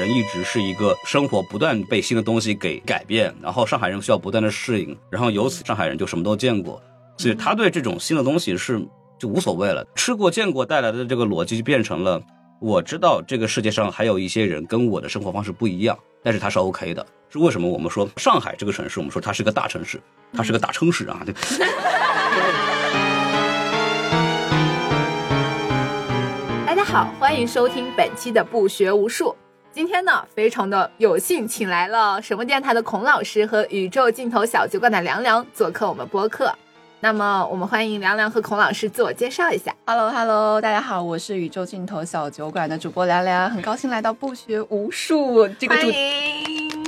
[0.00, 6.82] 人一直是一个生活不断被新的东西给改变，然后上海人需要不断的适应，然后由此上海人就什么都见过，
[7.18, 8.82] 所以他对这种新的东西是
[9.18, 9.86] 就无所谓了。
[9.94, 12.18] 吃过见过带来的这个逻辑就变成了，
[12.62, 17.06] 我知道这个世界上还有一些人跟我的生活方式不一样，但是他是 OK 的。
[17.28, 20.00] 是为什么我们说上海这个城市，我们说它是个大城市，
[20.32, 21.22] 它是个大城市啊？
[21.26, 21.34] 对。
[26.66, 29.36] 大家好，欢迎收听本期的不学无术。
[29.72, 36.52] 今天呢，非常的有幸，请来了什么电台的孔老师和宇宙尽头小酒馆的凉凉做客我们播客。
[36.98, 39.72] 那么，我们欢迎凉凉和孔老师自我介绍一下。
[39.86, 46.84] Hello Hello，大家好，我是宇宙尽头小酒馆的主播凉凉，很高兴来到不学无术这个欢主，迎。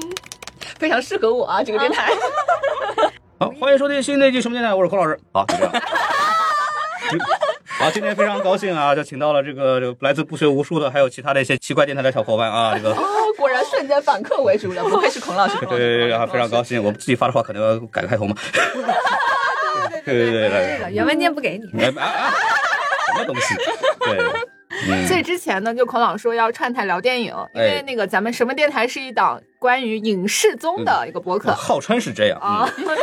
[0.81, 2.11] 非常适合我啊，这个电台。
[3.39, 5.17] 好，欢迎收听新的一期什么电台，我是孔老师。
[5.33, 5.73] 好，就这样。
[7.83, 12.91] 好，今天非常高兴啊，就请到了这个这个来自不学无术的，还有其他的一些奇怪电台的小伙伴啊，这个。
[12.91, 13.03] 哦，
[13.37, 15.59] 果然瞬间反客为主了，不愧是孔老师。
[15.59, 18.37] 对对对，然后非常高兴，我们自己发的话可能要改个开头嘛。
[20.05, 21.67] 对对对对这个原文件不给你。
[21.77, 22.31] 对，哎哎，
[23.09, 23.57] 什么东西？
[24.05, 24.17] 对，
[24.89, 31.53] 嗯，所以之前呢，就孔老说要串台聊电影，因为哎那个咱们什么电台是一档关于影视综的一个播客。
[31.53, 33.03] 号称是这样啊，嗯但是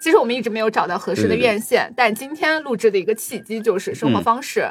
[0.00, 4.68] 其实我们一直没有找到合适的对对对院线，但今天录制的一个契机就是生活方式。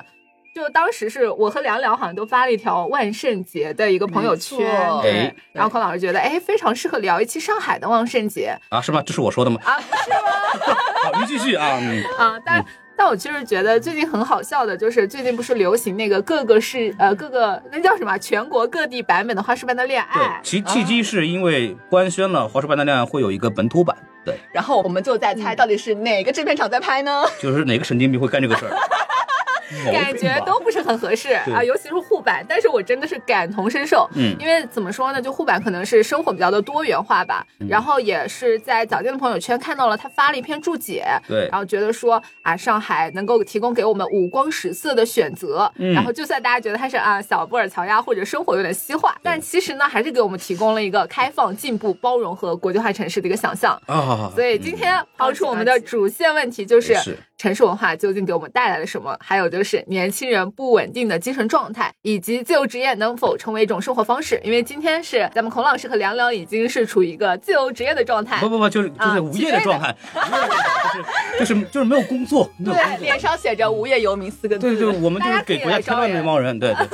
[0.56, 4.60] 就当时是我和凉凉好像都发了一条万圣节的一个朋友圈，
[5.02, 9.02] 对哎，然后孔老师觉得哎非常适合聊一期上海的万圣节啊，是吗？
[9.04, 9.60] 这是我说的吗？
[9.66, 10.78] 啊，不是吗？
[11.06, 12.64] 好，您继续啊，嗯，啊，但
[12.96, 27.24] 但我就是觉得最近很好笑的，就是最近不是流行那个各个市呃各个那叫什么全国各地版本的花式般的恋对爱，，其契机是因为官宣了《华氏般的恋爱》会有一个本土版，对，然后我们就在猜，到底是哪个制片厂在拍呢？
[27.40, 28.76] 就是哪个神经病会干这个事儿？
[29.92, 32.46] 感觉都不是很合适啊，尤其是护板。
[32.48, 34.36] 但是我真的是感同身受，嗯。
[34.40, 37.68] 因为怎么说呢，就护板可能是生活比较的多元化吧，嗯。
[37.68, 41.48] 然后也是在早间的朋友圈看到了他发了一篇注解，对。
[41.52, 45.94] 然后觉得说啊，上海能够提供给我们五光十色的选择，嗯。
[45.94, 53.80] 然后就算大家觉得它是啊小布尔乔亚或者生活有点西化，但其实呢，还是给我们提供了一个开放、进步、包容和国际化城市的一个想象。
[53.86, 59.18] 啊，所以今天抛出我们的主线问题就是是城市文化究竟给我们带来了什么？
[59.20, 64.40] 还有就是年轻人不稳定的精神状态，以及自由职业能否成为一种生活方式？
[64.46, 71.04] 因为今天是咱们孔老师和凉凉已经是处于一个自由职业的状态不，不不，就是就啊是无业的状态， 无业的状态
[71.38, 74.62] 就是就是就是没有工作，对，作脸上写着“无业游民”四个字。
[74.62, 76.88] 对对，我们就是给国家添乱的那帮人，对对。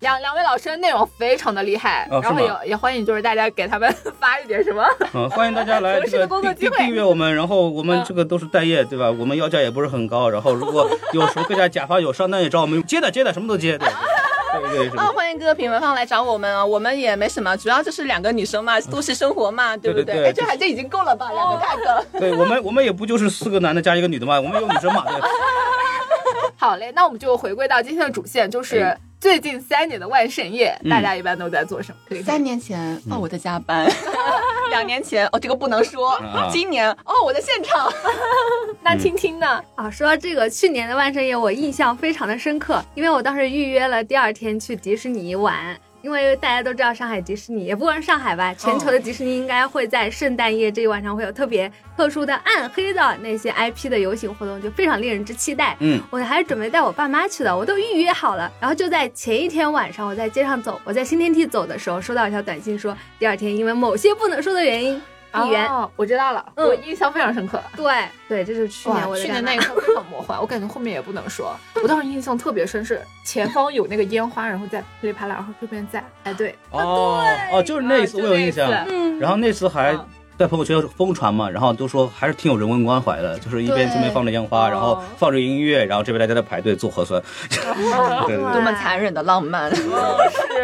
[0.00, 4.84] 两 两位老师的内容非常的厉害，然后也也欢迎就是大家给他们发一点什么。
[5.14, 9.08] 嗯，欢迎大家来这个 订订工作机会订阅我们，然后我们嗯这个都是待业，对吧？
[9.12, 13.86] 我们要价也不是很高，然后如果有时候各家甲方有商单也找我们接的接的，什么都接，对
[14.70, 16.64] 对对对啊，欢迎各个品牌方来找我们啊！
[16.64, 21.30] 我们也没什么，主要就是两个女生嘛，都市生活嘛，对不对对这还这已经够了吧？
[21.30, 22.18] 两个大哥。
[22.18, 25.20] 对我们我们也不就是四个男的加一个女的嘛，我们有女生嘛，对。
[26.56, 31.98] 好嘞，那我们就回归到今天的主线，就是哎最近三年的万圣夜，嗯大家一般都在做什么？
[32.08, 33.86] 可以三年前哦，我在加班；
[34.70, 37.90] 两年前哦，这个不能说啊；今年哦，我在现场。
[38.82, 39.62] 那听听呢？
[39.74, 45.76] 啊，说到这个去年的万圣夜，我印象非常的深刻，因为我当时预约了第二天去迪士尼玩。
[46.06, 55.76] 因为大家都知道上海迪士尼，也不光是上海吧，全球的迪士尼应该会在圣诞夜这一晚上会有特别特殊的暗黑的那些 IP 的游行活动，就非常令人之期待。
[55.80, 58.48] 嗯，我还准备带我爸妈去的，我都预约好了。
[58.60, 65.02] 然后就在前一天晚上，我在街上走，我在新天地走的时候，收到一条短信说，第二天因为某些不能说的原因
[65.42, 65.66] 闭园。
[65.68, 66.66] 哦，我知道了，嗯。
[66.66, 67.60] 我印象非常深刻。
[67.76, 68.04] 对。
[68.28, 71.56] 对，这是去年我去年那一刻非常魔幻，我感觉后面也不能说。
[71.82, 76.04] 我当时印象特别深，是前方有那个烟花，然后在噼里啪啦，然后这边在。
[76.24, 76.54] 哎对。
[76.70, 78.70] 哦哦，就是那一次我有印象。
[78.88, 80.06] 嗯，然后那次还嗯。
[80.38, 84.68] 在朋友圈疯传嘛，然后都说还是挺有人文关怀的，就是一边这边放着烟花，哦。
[84.68, 89.72] 然后放着音乐，然后这边大家在排队做核酸，对对多么残忍的浪漫！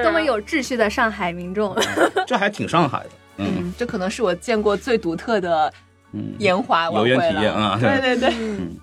[0.02, 1.74] 多么有秩序的上海民众。
[2.28, 5.72] 这还挺上海的，嗯嗯，这可能是我见过最独特的
[6.12, 7.32] 嗯，烟花晚游会了。
[7.32, 8.76] 园体验啊，对对对，嗯。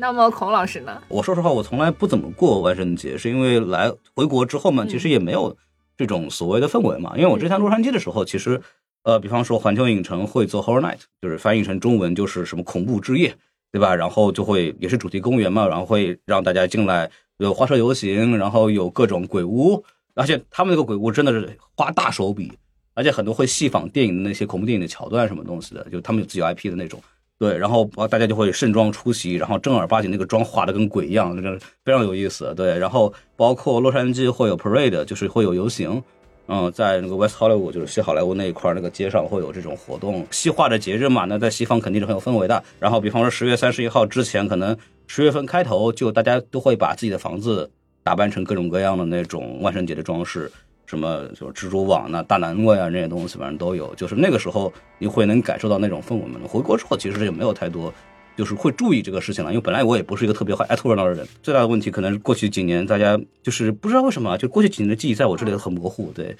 [0.00, 1.02] 那么孔老师呢？
[1.08, 5.56] 我说实话，我从来不怎么过万圣节，是因为来回国之后嘛，嗯其实也没有
[5.96, 7.14] 这种所谓的氛围嘛。
[7.16, 8.60] 因为我之前洛杉矶的时候，其实
[9.02, 13.34] 呃，比方说环球影城会做 Horror Night，就是翻译成中文就是什么恐怖之夜，
[13.72, 13.92] 对吧？
[13.92, 19.82] 然后就会也是主题公园嘛，然后会让大家进来有花车游行，然后有各种鬼屋，
[20.14, 22.52] 而且他们那个鬼屋真的是花大手笔，
[22.98, 27.00] 而且很多会戏仿电影的那些恐怖电影的桥段什么东西的，就他们有自己 IP 的那种。
[27.38, 32.52] 对，然后，大家就会盛装出席，然后正儿八经那个妆化的跟鬼一样，那个非常有意思。
[32.56, 36.02] 对，然后包括洛杉矶会有 parade，就是会有游行，
[36.48, 42.60] 嗯，在那个 West Hollywood，就是西好莱坞那一块，那个街上会有这种活动，西化的节日嘛，那在西方肯定是很有氛围的。
[42.80, 47.70] 然后，比方说十月三十一号之前，可能十月份开头就大家都会把自己的房子
[48.02, 50.50] 打扮成各种各样的那种万圣节的装饰，
[50.88, 53.94] 什么就是蜘蛛网呐、大南瓜呀那些东西，反正都有。
[53.94, 56.40] 就是那个时候你会能感受到那种氛围嘛。
[56.48, 57.92] 回国之后其实也没有太多。
[58.36, 61.26] 就是会注意这个事情了，因为本来我也不是一个特别爱凑热闹的人。
[61.42, 66.36] 最大的问题可能是过去几年大家就是不知道为什么，就过去几年的记忆在我这里很模糊，对。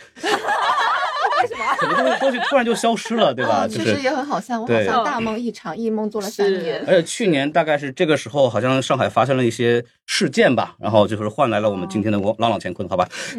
[1.40, 1.64] 为什么？
[1.78, 3.66] 很多东西东西突然就消失了，对吧？
[3.68, 3.98] 就其实。
[3.98, 6.82] 也很好笑，我好像大梦一场，一梦做了三年。
[6.86, 13.08] 而且去年大概是这个时候，好像上海发生了一些事件吧，然后就是换来了我们今天的朗朗乾坤，好吧？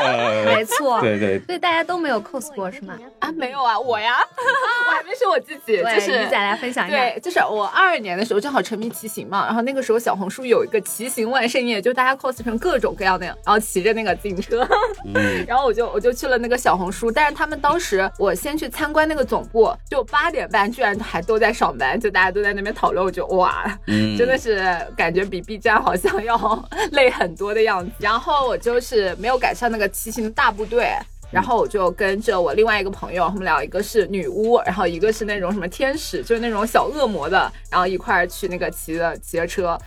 [0.00, 1.00] 呃， 没错。
[1.00, 2.96] 对对，所以大家都没有 cos 过是吗？
[3.18, 4.16] 啊，没有啊，我呀，
[4.88, 6.96] 我还没说我自己，就，是你再来分享一下。
[6.96, 14.66] 对，就是我二二年的时候正好沉迷骑行嘛，然后那个时候小红书有一个骑行万圣夜，就大家 cos 成各种各样的，然后骑着那个自行车，
[15.14, 24.62] 嗯，然后我就我就去了那个小红书，但是他们当时我先去参观那个总部，就八点半居然还都在上班，就大家都在那边讨论，我就哇，嗯真的是
[24.96, 27.90] 感觉比 B 站好像要累很多的样子。
[27.98, 30.92] 然后我就是没有赶上那个骑行的大部队。
[31.30, 39.78] 然后我就跟着我另外一个朋友，他们俩一个是女巫，然后一个是那种什么天使，就是那种小恶魔的，然后一块儿去那个骑的骑着车，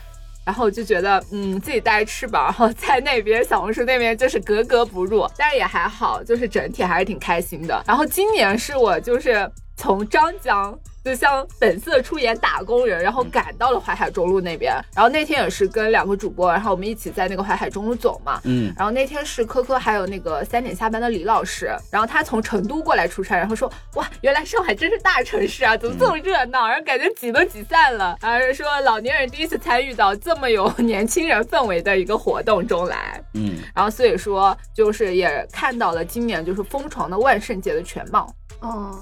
[0.52, 7.82] 然后就觉得，嗯，自己带翅膀，然后在那边小红书那边就是格格不入，但是也还好，就是整体还是挺开心的。
[7.88, 9.50] 然后今年是我就是
[9.82, 10.78] 从张江。
[11.04, 26.68] 就像本色出演打工人，然后赶到了淮海中路那边，然后那天也是跟两个主播，然后我们一起在那个淮海中路走嘛，嗯，然后那天是科科还有那个三点下班的李老师，然后他从成都过来出差，然后说哇，原来上海真是大城市啊，怎么这么热闹？
[26.68, 38.32] 然后感觉挤都挤散了，然后说老年人第一次参与到这么有年轻人氛围的一个活动中来，嗯，然后所以说就是也看到了今年就是疯狂的万圣节的全貌。
[38.60, 38.96] 哦，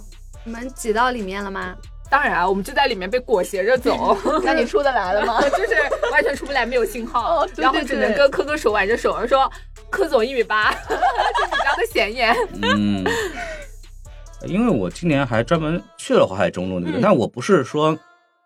[0.50, 1.76] 你们挤到里面了吗？
[2.10, 5.40] 当然啊，我们就在里面被裹挟着走， 那你出得来了吗？
[5.56, 5.76] 就是
[6.12, 9.48] 完全出不来，没有信号，哦对然后只能跟科科手挽着手说
[9.92, 10.96] ：“科总一米八，就
[11.52, 12.36] 比较的显眼。
[12.64, 13.06] 嗯，
[14.48, 17.96] 因为我今年还专门去了淮海中路那边，但我不是说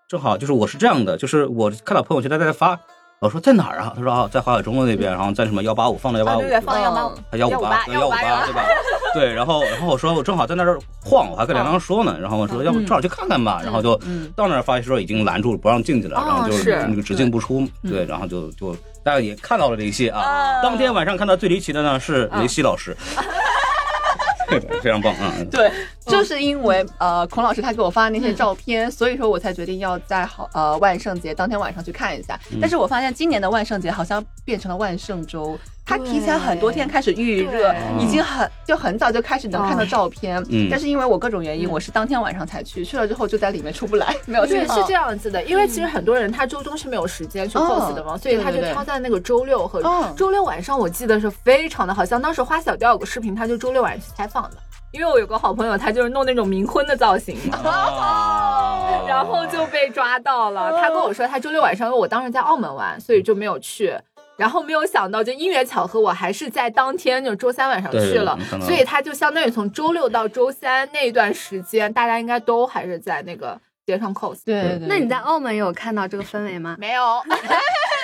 [0.09, 2.77] 正好就是我是这样的，就是我看到朋友圈他在发，
[3.19, 3.93] 我说在哪儿啊？
[3.95, 8.65] 他说啊，在淮海中路那边，然后在什么幺八五放的幺八啊，五，对对，放幺八五，还幺五八，幺五八，对吧？
[9.15, 13.95] 对，然后然后我说我正好在那儿晃，我还跟梁梁说呢，然后我说要不正好去看看吧，然后就
[14.35, 20.61] 到那儿发现说已经拦住不让进去了，哦然后就是那个只进不出，对，然后就就大家也看到了这一些啊。
[20.61, 22.95] 当天晚上看到最离奇的呢是雷西老师，
[24.81, 25.33] 非常棒啊！
[25.49, 25.71] 对，
[26.05, 32.39] 就是因为呃，孔老师他给我发的那些照片，所以说我才决定要在好呃万圣节当天晚上去看一下。
[32.61, 40.41] 但是我发现今年的万圣节好像变成了万圣周，它提前很多天开始预热，已经很就很早就开始能看到照片。
[40.49, 44.65] 嗯但是因为我各种原因，我是当天晚上才去，去了之后就在里面出不来，没有对。
[44.67, 54.57] 是这样子的，因为其实很多人他周中是没有时间去哦 cos 的嘛，所以他就挑在那个周六和嗯周六晚上，我记得是非常的好像当时花小调有个视频，他就周六晚上去采访的。
[54.91, 60.71] 因为我有个好朋友，他就是弄那种冥婚的造型，哦 然后就被抓到了。
[60.79, 63.97] 他跟我说，他周六晚上，因为我当时在澳门玩，所以就没有去。
[64.35, 74.39] 然后没有想到，就因缘巧合，我还是在当天，就周三晚上去了所以他就相当于从周六到周三那一段时间，大家应该都还是在那个街上 cos。
[74.45, 76.75] 对对对，那你在澳门有看到这个氛围吗？
[76.79, 77.03] 没有，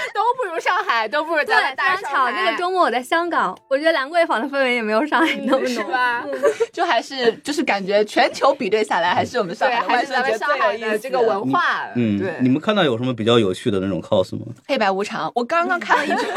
[0.13, 5.67] 都不如上海，都不如对咱们，大刚巧那个周末我在香港，我觉得兰桂坊的氛围也没有上海那么浓。
[5.67, 6.25] 是吧？
[6.73, 14.45] 就还是就是感觉全球比对下来，还是我们上，海还是咱们上海的这个文化，嗯，对，你们看到有什么比较有趣的那种 cos 吗？
[14.67, 16.25] 黑白无常，我刚刚看了一出。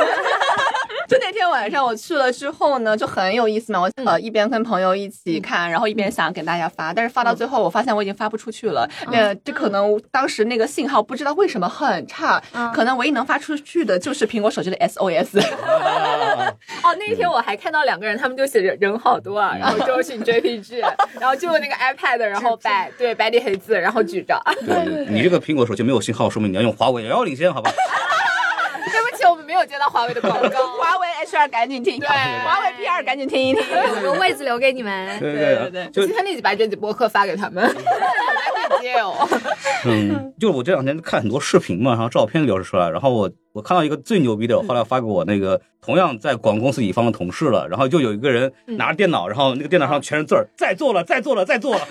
[1.12, 3.82] 就那天晚上我去了之后呢，就很有意思嘛。
[3.82, 8.88] 我呃一边跟朋友一起看，然后一边想给大家发，但是发到最后我发现我已经发不出去了。
[9.10, 12.42] 那这可能当时那个信号不知道为什么很差，
[12.72, 15.38] 可能唯一能发出去的就是苹果手机的 SOS。
[16.82, 20.80] 哦，那天我还看到两个人，他们就写着人好多啊，然后周迅 JPG，
[21.20, 24.40] 然后就用那个 iPad，然后白对白底黑字，然后举着。
[24.64, 27.70] 对你这个苹果手机没有信号，说明你要用华为，遥遥领先，好吧？
[28.90, 30.66] 对不起，我们没有接到华为的广告。
[30.78, 33.62] 华为 HR 赶紧听，对华为 PR 赶紧听一听。
[34.06, 35.18] 我们位置留给你们。
[35.20, 37.64] 对对对对就今天立即把这集播客发给他们。
[39.84, 51.86] 嗯，就我这两天看很多视频嘛，然后照片流出来，然后我我看到一个最牛逼的，我后来发给我那个同样在广告公司乙方的同事了，然后就有一个人拿着电脑，然后那个电脑上全是字儿，在做了，在做了，在做了，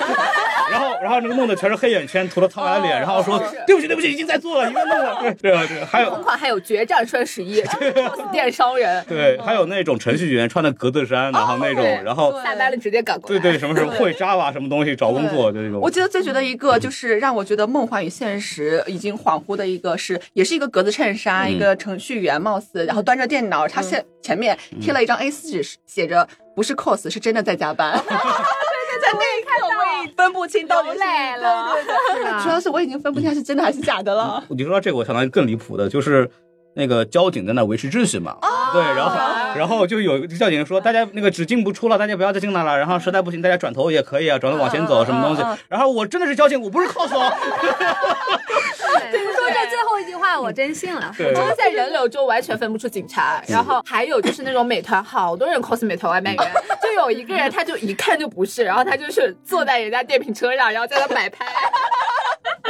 [0.71, 3.37] 然后然后那个弄的全是黑眼圈，涂了苍白的脸，然后说
[3.67, 7.61] 对不起对不起，已经在做了，已经弄了， 对对啊对，还有同款还有决战双十一
[8.31, 13.39] 电商人， 对，还有那种程序员穿的格子衫，然后那种，然后下班了直接赶过来。
[13.39, 15.91] 对对什么什么会 Java 什么东西找工作，就这种我。
[15.91, 26.25] 记得最觉得一个就是让我觉得梦幻与现实已经恍惚的一个是，也是一个格子衬衫，嗯一个程序员，貌似然后端着电脑，他现前面贴了一张 A 4纸，写着
[26.55, 28.01] 不是 cos，是真的在加班。
[29.01, 31.74] 在那一刻我也分不清到底是流泪了。
[31.74, 34.43] 对对对， 主要是我已经分不清是真的还是假的了。
[34.50, 36.29] 你说到这个，我想到一个更离谱的，就是
[36.73, 38.37] 那个交警在那维持秩序嘛。
[38.73, 39.15] 对，然后
[39.55, 42.77] 然后就有交警说，大家那个只进不出了，大家不要再进来了。
[42.77, 45.43] 然后实在不行，大家转头也可以啊，转头往前走，什么东西。
[45.67, 47.33] 然后我真的是交警，我不是 cos 哦。
[49.11, 51.13] 对说这最后一句话，我真信了。
[51.17, 56.51] 对就是在人流中完全分不出警察，然后还有就是那种美团，好多人 cos 美团外卖员，
[56.81, 61.45] 就有一个人他就一看就不是，然后他就是坐在人家电瓶车上，然后在那摆拍，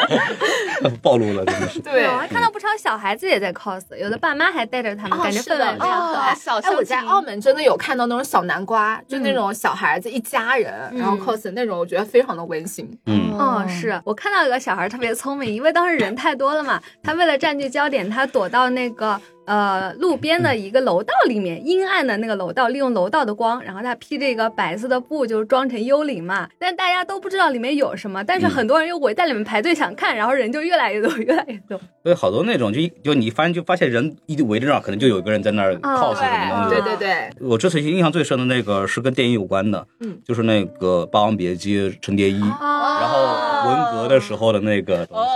[1.01, 1.79] 暴露了，真的是。
[1.79, 2.05] 对。
[2.07, 6.35] 我还看到不少小孩子也在 cos，有的爸妈还带着他们，哦感觉氛围是的非常可爱哦。
[6.39, 12.89] 小哎，我在澳门真的有看到那种小南瓜，就那种小孩子一家人，然后 cos 那种，我觉得非常的温馨。
[13.05, 13.99] 嗯，哦，是。
[14.03, 19.19] 我看到有个小孩特别聪明，因为当时人太多了嘛，他为了占据焦点，他躲到那个
[19.51, 26.47] 呃路边的一个楼道里面，阴暗的那个楼道，利用楼道的光，然后他披着一个白色的布，就是装成幽灵嘛。
[26.57, 31.77] 但大家都不知道里面有什么，但是很多人又围在里面排队想看，然后人就越来越多，越来越多。
[32.01, 36.69] 所以好多那种就就你发现就发现人一围着那儿，可能就有一个人在那儿 cos 什么东西。
[36.69, 42.41] 对对对对，我这次印象最深的那个是跟电影有关的，嗯就是那个《霸王别姬》陈蝶衣。
[42.41, 45.29] 哦然后文革的时候的那个东西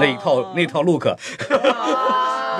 [0.00, 1.06] 那一套那套 look，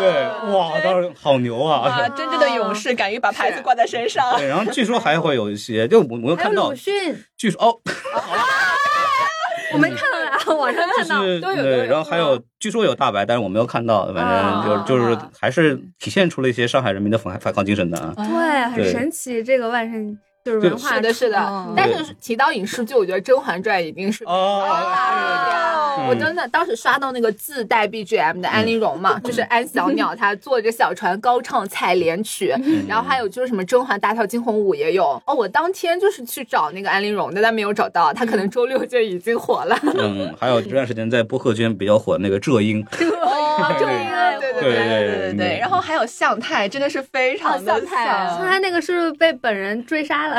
[0.02, 2.09] 对，哇，当时好牛啊，啊！
[2.09, 4.37] 真正的勇士敢于把牌子挂在身上。
[4.37, 7.78] 对，然后据说还会有一些，就我我有看到鲁，迅，据说哦，
[9.73, 11.23] 我没看到啊，网上看到。
[11.23, 18.12] 对，都有都有然后还有据说有大白，但是我没有看到，反正就啊就是还是体现出了一些上海人民的反反抗精神的啊。
[18.16, 21.75] 对，很神奇，这个万圣就是文化是的，是的嗯。
[21.76, 25.62] 但是提到影视剧，我觉得《甄嬛传》已经是哦大热点。
[25.62, 25.72] 嗯
[26.08, 32.54] 我真的当时刷到那个自带 BGM 的安陵容嘛，就是安小鸟她坐着小船高唱采莲曲，
[32.88, 35.22] 然后还有就是什么甄嬛大跳惊鸿舞也有。
[35.26, 39.78] 哦，我当天就是去找那个安陵容的，但没有找到，她可能周六就已经火了。
[39.94, 45.58] 嗯，还有这段时间在播客圈比较火的那个浙英， 哦，对对对对对对。
[45.61, 50.31] 然后还有向太，真的是非常的哦向太像刚才那个是不是被本人追杀了？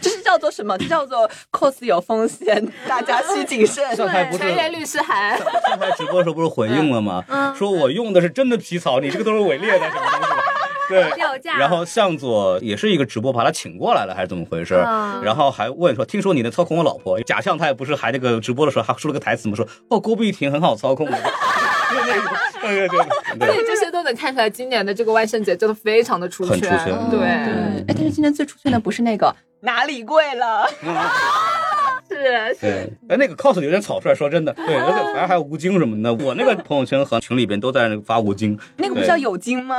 [0.00, 0.76] 这是叫做什么？
[0.78, 3.94] 这叫做 cos 有风险，大家需谨慎。
[3.94, 7.22] 上海不是全员律师函，上台直播的时候不是回应了吗？
[7.28, 10.36] 嗯说我用的是真的皮草，你这个都是伪劣的什么东西的。
[10.88, 14.74] 对，掉价然后向佐也是一个直播，把他请过来了，还是怎么回事？
[14.86, 17.20] 嗯然后还问说，听说你能操控我老婆？
[17.20, 19.54] 假象他也不是还那个直播的时候还说了个台词吗？
[19.54, 21.16] 说哦，郭碧婷很好操控的。
[22.60, 22.98] 对对对
[23.38, 23.48] 对。
[23.48, 26.86] 所以这些都能看出来，今年的这个万圣节真的非常的出很出圈。
[27.10, 27.18] 对。
[27.18, 29.34] 对，哎，但是今年最出圈的不是那个？
[29.62, 30.66] 哪里贵了，
[32.08, 39.76] 是对，哎，那个 cos 有点草率，说真的，对，而且反正还有吴京什么的，我那个 朋友圈和群里边都在那个发吴京，那个不叫有京吗？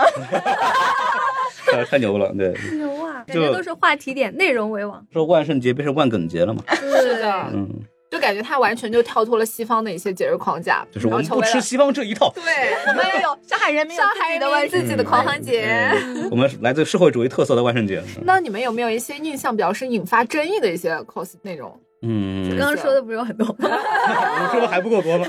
[1.73, 5.03] 呃 太牛了，对，牛啊，感就觉都是话题点，内容为王。
[5.11, 7.67] 说万圣节变成万梗节了嘛，是的，嗯，
[8.11, 12.43] 就感觉他完全就跳脱了西方的一些节日框架，就是我们不吃西方这一套，对
[12.89, 15.89] 我们也有 上海人民有上海人自己的万民自己的狂欢节。
[15.93, 21.79] 嗯我们来自社会主义特色的万圣节， 那你们有没有一些印象比较深、引发争议的一些 cos 内容？
[22.01, 23.55] 嗯，刚刚说的不是有很多吗？
[23.69, 25.25] 我说的还不够多吗？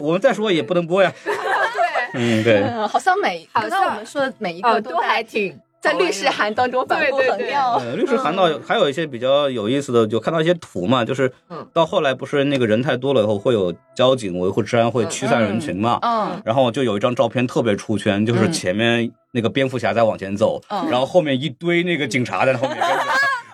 [0.00, 1.32] 我们再说也不能播呀，对，
[2.14, 7.30] 嗯，对，嗯，好像每好像我们说的每一哦，个都还挺在律师函当中反复对对对。
[7.30, 7.72] 横跳。
[7.78, 11.66] 呃，律师函到还有一些比较有意思的，就看到一些图嘛，就是嗯。
[11.72, 18.52] 到后来不是那个人太多了以后，会有交警维护治安会驱散人群嘛，嗯，然后就有一张照片特别出圈，就是嗯。
[18.52, 20.88] 前面那个蝙蝠侠在往前走，嗯。
[20.88, 23.11] 然后后面一堆那个警察在后面跟着。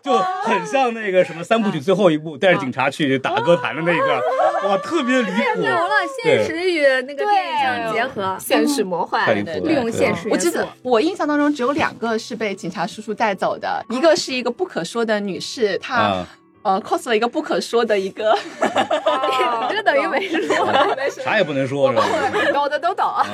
[0.09, 5.91] 就很像那个什么三部曲最后一部带着警察去打歌坛的那个，哇，特别离谱，牛了，
[6.23, 9.59] 现实与那个电影相结合，现实魔幻，太离谱了。
[9.61, 10.29] 利用现实。
[10.31, 16.27] 我记得我印象当中只有两个是被警察叔叔带走的，一个是一个不可说的女士，她啊，
[16.63, 20.73] 呃 cos 了一个不可说的一个， 你这等于没说。
[21.23, 22.05] 啥也不能说，是吧？
[22.53, 23.07] 懂的都懂。
[23.07, 23.27] 啊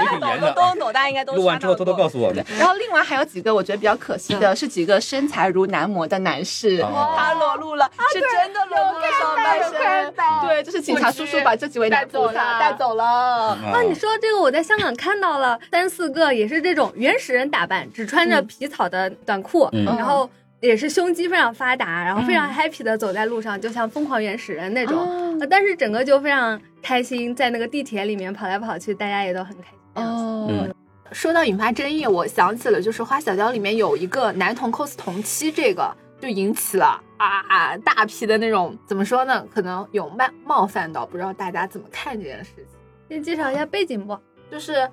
[0.00, 0.52] 也挺严的。
[0.52, 2.12] 都懂，大家应该都录完之后偷偷告诉。
[2.12, 2.44] 诉我们。
[2.58, 10.44] 然后另外还有几个我觉得比较可惜的是几个身材如男模的男士，哦他裸露了，是真的裸露了上半身到。
[10.46, 13.04] 对，就是警察叔叔把这几位男带走了，带走了。
[13.04, 20.28] 啊啊，你说这个，我在香港看到了三四个，也是这种原始人打扮，只穿着皮草的短裤，嗯然后
[20.62, 25.38] 也是胸肌非常发达，然后非常嗯 happy 的走在路上，就像疯狂原始人那种。
[25.50, 30.04] 但是整个就非常开心，在那个地铁里面跑来跑去，大家也都很开心。
[30.06, 30.74] 哦嗯
[31.10, 39.44] 说到引发争议，我想起了就是花小娇里面有一个男童 cos 同妻，这个就引起了啊大批的那种怎么说呢？
[39.52, 42.64] 可能有冒冒犯到，不知道大家怎么看这件事情。
[43.10, 44.18] 先介绍一下背景不？
[44.50, 44.88] 就是，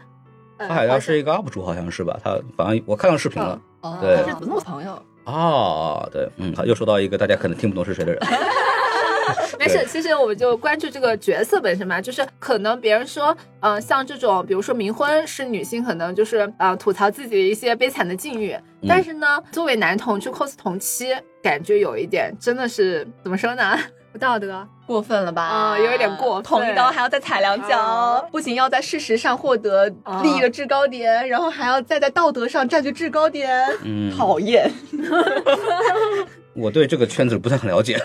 [0.58, 2.20] 呃，花海妖是一个 UP 主，好像是吧？
[2.22, 3.62] 他反正我看到视频了。
[3.80, 8.20] 哦对是子墨朋友，哦，对，嗯，好又说到一个大家可能听不懂是谁的人。
[9.60, 18.58] 没事，其实我们就关注这个角色本身嘛，就是可能别人说，呃，像这种，比如说冥婚是女性，可能就是呃吐槽自己的一些悲惨的境遇，
[18.88, 23.78] 但是呢，作为男同去 cos 同妻，感觉有一点真的是怎么说呢？
[24.12, 24.68] 不道德。
[24.86, 25.76] 过分了吧？
[25.76, 27.78] 嗯有一点过分捅一刀还要再踩两脚，
[28.24, 29.88] 嗯不仅要在事实上获得
[30.24, 33.50] 利益的制高点，然后还要再在道德上占据制高点，
[33.84, 34.72] 嗯，讨厌。
[36.56, 37.98] 我对这个圈子不太很了解。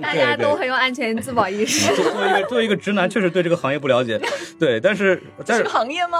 [0.00, 1.94] 大家都很有安全自保意识。
[1.94, 4.20] 作作为一个作为一个直男，确实对这个行业不了解。
[4.58, 6.18] 对，但是但是行业吗？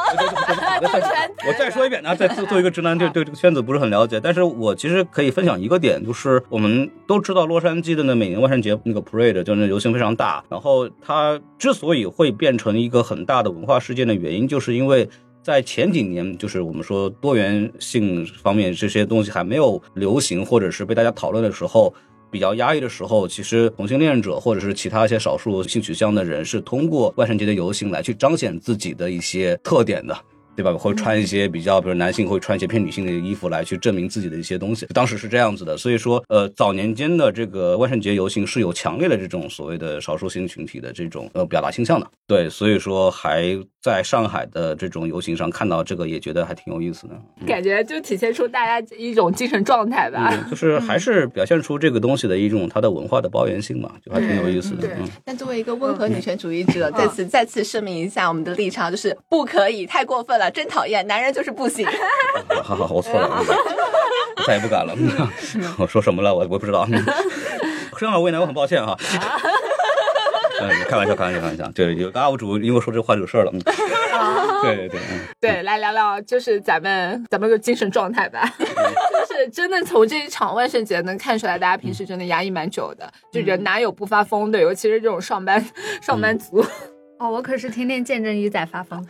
[1.47, 4.21] 我再说 一遍啊，再作作为一个直男，对对这个圈子不是很了解。
[4.21, 15.09] 但是我其实可以分享一个点，就是我们都知道洛杉矶的那每年万圣节那个 parade 就那游行非常大，然后它之所以会变成一个很大的文化事件的原因，就是因为。
[15.42, 21.95] 在前几年，就是我们说多元性方面这些东西还没有流行，或者是被大家讨论的时候，
[22.30, 30.16] 比较压抑的时候，其实同性恋者或者是其他一些少数性取向的人是通过万圣节的游行来去彰显自己的一些特点的。
[30.56, 30.72] 对吧？
[30.72, 34.86] 会穿一些比较，比如男性会穿一些偏女性的衣服来去证明自己的一些东西。
[34.86, 42.06] 当时是这样子的，所以说，呃，早年间的这个万圣节游行是有强烈的这种所谓的少数性群体的这种呃表达倾向的。
[42.26, 47.14] 对，所以说还在上海的这种游行上看到这个，也觉得还挺有意思的。
[47.46, 50.30] 感觉就体现出大家一种精神状态吧。
[50.32, 54.88] 嗯，就是还是表现出这个东西的一种它的文化的包容性嘛，就还挺有意思的。
[54.88, 61.87] 对嗯，但作为一个温和女权主义者，在此再次声明一下我们的立场，就是不可以，太过分了，真讨厌，男人就是不行。
[62.63, 63.28] 好好好，我错了，
[64.37, 64.95] 我 再也不敢了。
[65.78, 66.35] 我说什么了？
[66.35, 66.87] 我我不知道。
[67.99, 68.97] 生而为难，我很抱歉哈。
[70.61, 71.67] 嗯，开玩笑，开玩笑，开玩笑。
[71.75, 73.52] 对，有个 UP 主因为说这话惹事儿了。
[73.52, 73.61] 嗯
[74.63, 78.50] 对对对，嗯对，来聊聊就是咱们咱们的精神状态吧。
[78.59, 84.59] 就是真的从这一场万圣节能看出来，大家平时真的压抑蛮久的，就人哪有不发疯的？
[84.61, 85.65] 尤其是这种上班
[86.00, 86.65] 上班族。
[87.19, 89.06] 哦，我可是天天见证鱼仔发疯，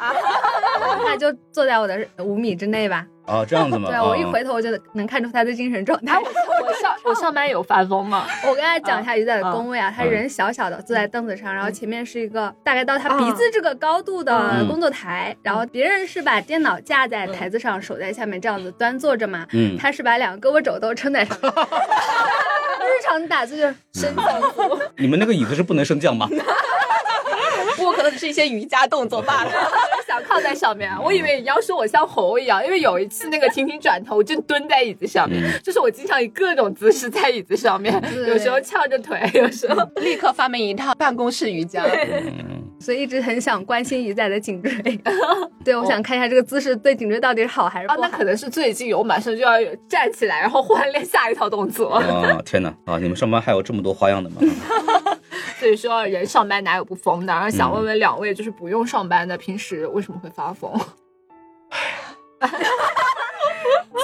[1.04, 3.06] 他就坐在我的五米之内吧。
[3.26, 3.88] 哦，这样子吗？
[3.90, 6.20] 对我一啊回头我就能看出他的精神状态哎。
[6.22, 8.24] 我我上我上班有发疯吗？
[8.48, 21.52] 我跟他讲一下鱼仔的嗯工位啊，他人小小的坐在凳子上，然后前面是一个大概到他嗯鼻子这个高度的嗯工作台，然后别人是把电脑架在台子上，手在下面这样子端坐着嘛，嗯，他是把两个胳膊肘都撑在上面。
[21.52, 26.28] 日常打字就是深藏族，你们那个椅子是不能升降吗？
[27.76, 29.50] 不可能只是一些瑜伽动作罢了。
[30.06, 30.90] 想靠在上面。
[31.02, 35.28] 我以为你要说我像猴一样，因为有一次那个婷婷转头，我就蹲在椅子上
[35.62, 37.92] 就是我经常以各种姿势在椅子上面，
[38.28, 41.82] 有时候翘着腿，有时候立刻发明一套办公室瑜伽。
[41.84, 45.00] 嗯，所以一直很想关心鱼仔的颈椎。
[45.64, 48.08] 对，我想看一下这个姿势对颈椎到底是好还是啊，不好。
[48.08, 49.52] 那可能是最近我马上就要
[49.88, 51.94] 站起来，然后换练下一套动作。
[51.94, 52.72] 啊，天哪！
[52.84, 54.36] 啊，你们上班还有这么多花样的吗？
[55.60, 57.32] 所以说，人上班哪有不疯的？
[57.32, 60.70] 然后想问问两位，就是不用上班的，平时为什么会发疯？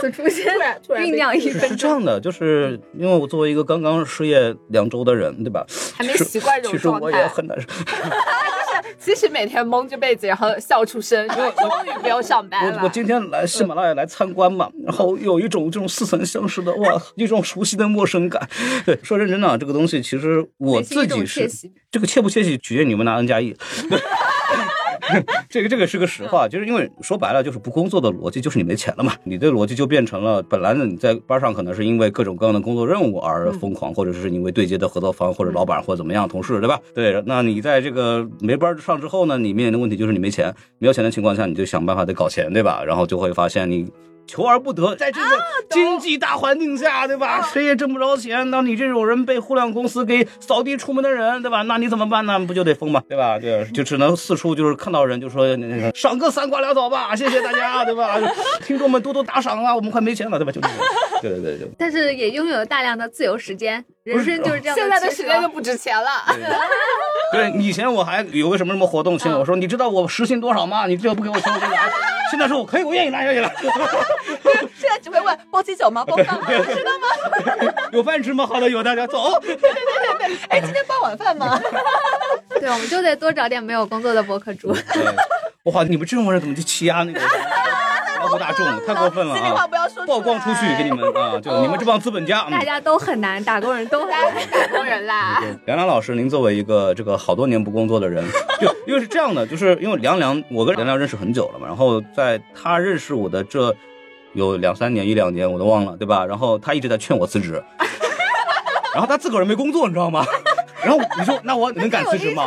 [0.01, 1.69] 此处先突然突然被酝酿一是分钟。
[1.69, 5.65] 是这样的，就是因为我作为一个刚刚失业两周的人，对吧？
[5.95, 7.69] 还没习惯这种其实我状态也很难受。
[8.99, 12.79] 其实每天蒙着被子，然后笑出声，因为终于不用上班了。
[12.79, 18.49] 我我今天来喜马拉雅来参观嘛，然后有一种这种似曾相识的哇， 一种熟悉的陌生感。
[18.85, 21.49] 对，说认真的啊，这个东西其实我自己是
[21.91, 23.55] 这个切不切喜，取决于你们拿 N 加一。
[25.49, 36.79] 这个这个是个实话，就是因为说白了，就是不工作的逻辑就是你没钱了嘛，你的逻辑就变成了，本来呢你在班上可能是因为各种各样的工作任务而疯狂，或者是因为对接的合作方或者老板或者怎么样同事，对吧？
[36.95, 42.83] 对，那你在这个没班上之后呢，你面临的问题就是你没钱，没有钱的情况下，你就想办法得搞钱，对吧？
[42.85, 43.91] 然后就会发现你。
[44.27, 45.27] 求而不得，在这个
[45.71, 47.43] 经济大环境下，对吧？
[47.53, 51.63] 谁也挣不着钱，那你这种人被互联网公司给扫地出门的人，对吧？
[51.63, 52.39] 那你怎么办呢？
[52.41, 53.03] 不就得疯吗？
[53.09, 53.39] 对吧？
[53.39, 58.19] 对，就只能四处就是看到人就说那个赏个三瓜两枣吧， 谢谢大家，对吧？
[58.65, 60.53] 听众们多多打赏啊，我们快没钱了，对吧？
[60.53, 60.79] 就这种，
[61.21, 61.69] 对对对对。
[61.79, 66.11] 但是也拥有大量的自由时间，人生就是这样现在的时间就不值钱了。
[67.33, 70.87] 对，以前我还有个什么什么活动请我说，你知道我时薪多少吗？
[70.87, 71.91] 你这个不给我钱我就来。
[72.31, 73.51] 现在说我可以，我愿意拿下去了。
[74.75, 76.05] 现在只会问 包鸡酒吗？
[76.05, 76.47] 包饭吗？
[76.49, 77.73] 知道吗？
[77.93, 78.47] 有饭吃吗？
[78.47, 79.39] 好的，有大家走。
[79.41, 81.61] 对对对哎，今天包晚饭吗？
[82.59, 84.73] 对，我们就得多找点没有工作的博客主。
[84.73, 85.05] 对，
[85.65, 87.21] 哇，你们这种人怎么去欺压那个
[88.23, 88.67] 劳苦大众？
[88.87, 89.67] 太过分了啊！
[89.67, 91.39] 不要说出来曝光出去给你们啊！
[91.41, 92.45] 就你们这帮资本家。
[92.49, 94.33] 嗯大家都很难，打工人都很难。
[94.51, 95.39] 打工人啦。
[95.41, 98.25] 对梁良老师，您作为一个这个好多年不工作的人，
[98.61, 103.75] 就因为是这样的，就是因为梁梁，我跟梁梁认识很久了嘛，然后在他认识我的这
[104.35, 106.25] 有两三年、一两年，我都忘了，对吧？
[106.25, 107.63] 然后他一直在劝我辞职，
[108.95, 110.25] 然后他自个儿没工作，你知道吗？
[110.85, 112.45] 然后你说，那我能敢辞职吗？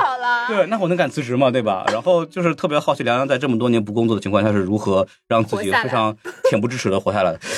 [0.47, 1.49] 对，那我能敢辞职吗？
[1.51, 1.85] 对吧？
[1.91, 6.15] 然后就是特别好奇梁洋在这么多年不工作的情况下是如何让自己非常
[6.51, 7.39] 恬不知耻的活下来的。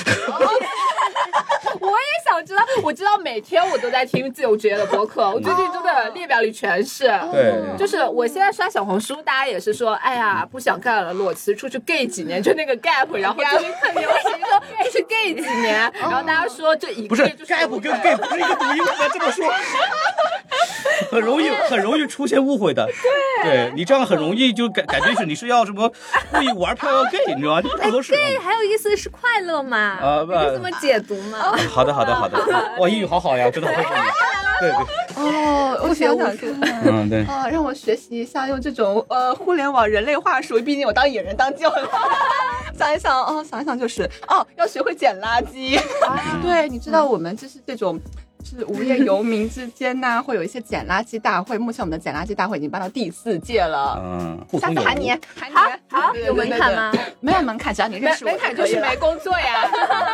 [1.80, 7.06] 我也想知道，我知道每天我都在听自由职业的播客， 我最近真的列表里全是。
[7.32, 19.46] 对就是我现在刷小红书，大家也是说，哎呀，不想干了，裸辞出去 gay 几年，就那个 gap，然后最近很流行说出去 gay 几年，然后大家说这一不是个是 gap 跟 gay 不是一个读音，不能这么说，
[21.12, 22.86] 很容易很容易出现误会的。
[22.86, 25.91] 对对你这样很容易就感感觉是你是要什么
[26.31, 27.62] 故意玩票要 gay，你知道吗？
[27.62, 28.13] 这不合适。
[28.13, 29.77] 对，还有意思是快乐嘛？
[29.77, 31.55] 啊不这么解读嘛？
[31.69, 32.38] 好的好的好的，
[32.79, 33.99] 哇，英语好好呀，真的佩服你。
[34.60, 36.36] 对对，哦，我学想看。
[36.86, 37.23] 嗯对。
[37.25, 41.88] 啊，让我学习一下用这种呃互联网人类话术，毕竟我当野人当久了。
[42.77, 45.79] 想一想，哦，想一想就是，哦，要学会捡垃圾。
[46.41, 47.99] 对，你知道我们就是这种。
[48.47, 51.57] 是无业游民之间呢，会有一些捡垃圾大会。
[51.57, 53.99] 目前我们的捡垃圾大会已经办到第四届了。
[54.01, 54.71] 嗯，互下。
[54.71, 55.55] 次喊你，喊你，
[55.89, 56.91] 好有门槛吗？
[57.19, 59.67] 没有门槛，只要你认识我门槛就是可以没工作呀，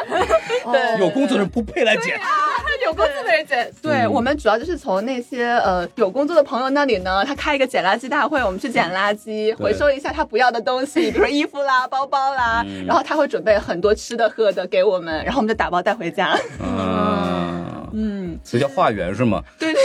[0.71, 2.19] 对有工作的人不配来捡。
[2.85, 3.71] 有工作的人捡。
[3.81, 16.37] 对嗯我们主要就是从那些呃有工作的朋友那里呢，他开一个捡垃圾大会，我们去捡垃圾，回收一下他不要的东西，比如说衣服啦、包包啦，嗯然后他会准备很多吃的喝的给我们，然后我们就打包带回家。
[16.61, 17.62] 嗯，
[17.93, 19.41] 嗯，所以叫化缘是吗？
[19.59, 19.81] 对对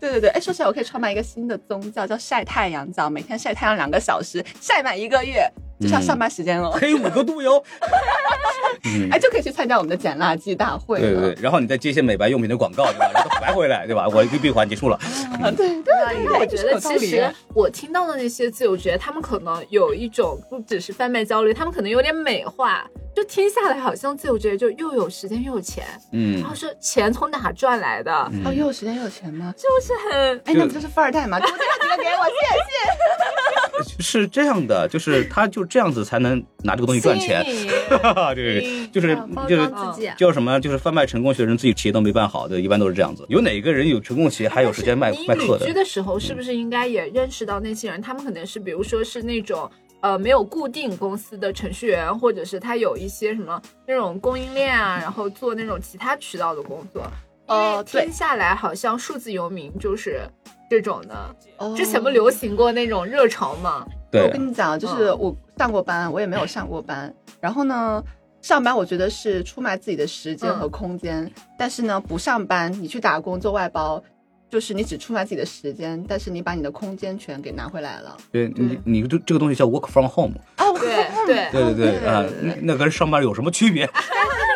[0.00, 5.48] 对对对，哎，说起来我可以创办一个新的宗教，叫晒太阳教，每天晒太阳两个小时，晒满一个月，
[5.80, 6.70] 就是要上班时间哦。
[6.80, 7.62] 黑五个度哟。
[8.84, 11.02] 嗯哎，就可以去参加我们的捡垃圾大会了。
[11.02, 13.10] 对对对，然后你再接一些美白用品的广告，对吧？
[13.12, 14.06] 然后白回来，对吧？
[14.12, 14.96] 我一个闭环结束了。
[14.96, 28.12] 啊对对对，我觉得其实我听到的那些自由职业，他们可能有一种不只是贩卖焦虑，他们可能有点美化，就听下来好像自由职业就又有时间又有钱，嗯然后说钱从哪赚来的，
[28.44, 29.54] 哦，又有时间又有钱吗？
[29.56, 31.40] 就是很哎，那不就是富二代吗？
[31.40, 33.96] 多介绍几个给我，谢谢。
[33.98, 37.42] 是这样的，就是他就这样子才能拿这个东西赚钱。
[37.88, 39.16] 哈哈，对对对，就是
[39.48, 40.10] 就是装自己。
[40.18, 40.60] 叫什么？
[40.60, 43.24] 就是贩卖成功学的人自己企业都没办好，对，一般都是这样子。
[43.30, 45.72] 有哪个人有成功企业还有时间卖卖课的旅居？
[45.72, 48.02] 的时候，是不是应该也认识到那些人？
[48.02, 57.02] 他们可能是，比如说是那种呃没有固定公司的程序员，或者是他有一些什么那种供应链啊，然后做那种其他渠道的工作。
[57.48, 60.22] 哦听下来好像数字游民就是
[60.68, 61.36] 这种的。
[61.58, 63.86] 哦之前不流行过那种热潮吗？
[64.10, 67.12] 对我，跟你讲，就是嗯我上过班，我也没有上过班。
[67.40, 68.02] 然后呢，
[68.42, 74.02] 上班我觉得是出卖自己的时间和空间，但是呢，不上班，你去打工做外包，
[74.50, 78.16] 就是你只出卖自己的时间，但是你把你的空间权给拿回来了。
[78.30, 80.34] 对你你这这个东西叫 work from home。
[80.58, 83.84] 哦，对对对对对对啊那那跟上班有什么区别？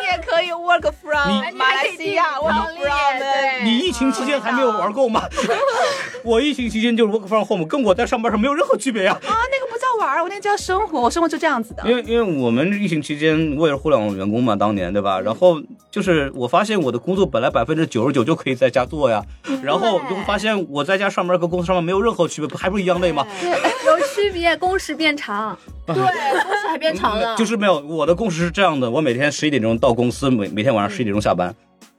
[0.01, 5.23] 你也可以 work from 马来西亚，work from 对你疫情期间还没有玩够吗？
[6.23, 9.13] 我疫情期间就是 work from home，跟我在上班上没有任何区别呀。
[9.13, 11.83] 啊，那个不叫玩，我那叫生活，我生活就这样子的。
[11.87, 15.19] 因为因为我们疫情期间，我也是互联网员工嘛，当年对吧？
[15.19, 19.23] 然后就是我发现我的工作本来百分之九十九就可以在家做呀，
[19.63, 23.25] 然后就会发现我在家上班和公司上班没有任何区别，不还不是一样累吗？
[23.85, 25.57] 有区别，工时变长。
[25.87, 27.35] 对，工时还变长了。
[27.35, 31.53] 就是没有，我的工时是这样的，我每天十一点钟到公司，每每天晚上十一点钟下班，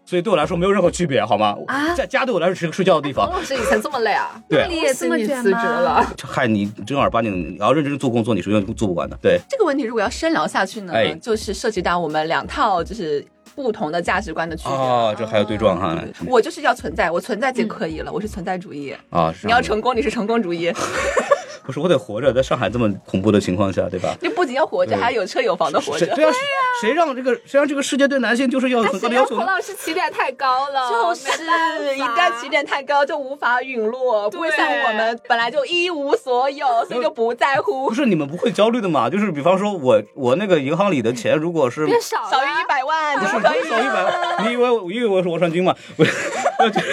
[0.07, 1.57] 所以对我来说没有任何区别，好吗？
[1.66, 3.29] 啊在家对我来说是个睡觉的地方。
[3.29, 4.40] 王老师以前这么累啊？
[4.49, 6.07] 对你也这么你卷辞职了吗？
[6.23, 9.18] 害你正儿八经，你要认真做工作，你是永远做不完的。
[9.21, 14.73] 对，这个问题如果要深聊下去呢，哎就是涉及到我们两套就是不同的价值观的区别。
[14.75, 18.95] 哦，这还有对撞哈我就是要存在，我存在就可以了，我是存在主义。
[19.11, 19.33] 啊！
[19.33, 20.73] 是你要成功，你是成功主义，
[21.64, 24.14] 不是我得活着，在上海这么恐怖的情况下，对吧？
[24.20, 26.07] 你不仅要活着，对还有车有房的活着。
[26.07, 26.33] 谁对啊，
[26.81, 29.44] 谁让这个谁让这个世界对男性就是要有很高的要求呢？
[29.44, 39.09] 孔老师起点太高了，就是一旦起点太高，就无法陨落，不会像我们本来就一无所有，所以就不在乎不，是你们不会焦虑的嘛？
[39.09, 45.75] 就是比方说我我那个银行里的钱，如果是变少了少于一百万不就是可以少一百万，你以为我以为我是王传君吗？
[45.96, 46.05] 我
[46.64, 46.81] 我就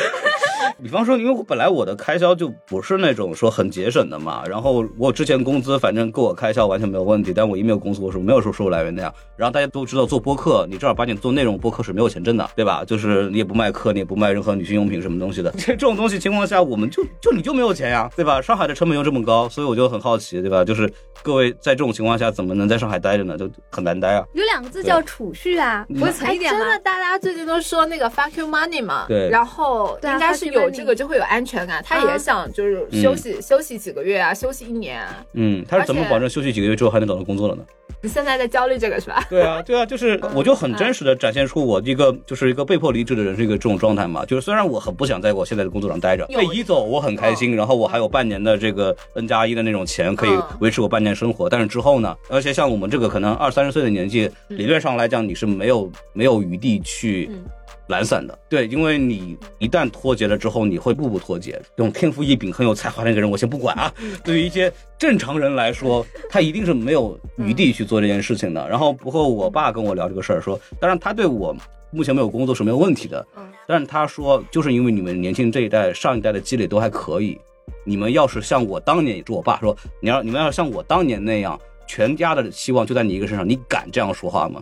[0.81, 4.58] 比方说，因为我本来我的开销就不是那种说很节省的嘛，然后
[4.97, 9.13] 我之前工资反正够我开销完全没有问题，但我一没有工资，我是没有说收入来源那样。
[9.37, 12.83] 然后大家都知道做播客，你正儿八经做内容播客是没有钱挣的，对吧？
[12.87, 18.41] 就是你也不卖课，你也不卖任何女性用品什么东西的，这这种东西情况下，我们就就你就没有钱呀，对吧？
[18.41, 20.65] 上海的成本又这么高，所以我就很好奇，对吧？
[20.65, 20.91] 就是
[21.23, 23.37] 各位在这种情况下怎么能在上海待着呢？
[23.37, 24.25] 就很难待啊。
[24.33, 26.59] 有两个字叫储蓄啊，不会存哎，一点吗？
[26.59, 35.25] 真的，大家最近都说那个 fuck you money 嘛，对然后应该是有这个就会有安全感，他啊也想就是休息休息几个月啊，休息一年啊。
[35.33, 37.63] 嗯，他是怎么保证休息几个月之后还能找到工作的呢？
[38.01, 39.25] 你现在在焦虑这个是吧？
[39.29, 44.25] 对啊，对啊，就是 我就很真实的展现出我一个就是一个被迫离职的人是一个这种状态嘛。
[44.25, 51.49] 就是虽然我很不想在我现在的工作上待着，有被移走我很开心，然后我还有半年的这个 N 加一的那种钱可以嗯维持我半年生活。
[51.49, 57.43] 但是之后呢，而且像我们这个可能二三十岁的年纪，理论上来讲你是没有没有余地去嗯。
[57.89, 61.59] 懒散的，对，因为你一旦脱节了之后，你会步步脱节。
[61.75, 63.91] 这种天赋异禀、很有才华的那个人，我先不管啊。
[64.23, 68.69] 对于一些正常人来说，他一定是没有余地去做这件事情的。
[68.69, 71.55] 然后，不过我爸跟我聊这个事儿，说，当然他对我
[71.89, 73.25] 目前没有工作是没有问题的，
[73.67, 77.39] 但是他说，就是因为你们年轻这一代、上一代的积累都还可以，
[77.83, 84.61] 你们要是像我当年，也是我爸说，你要你们要像我当年那样，全家的希望就在你一个身上，你敢这样说话吗？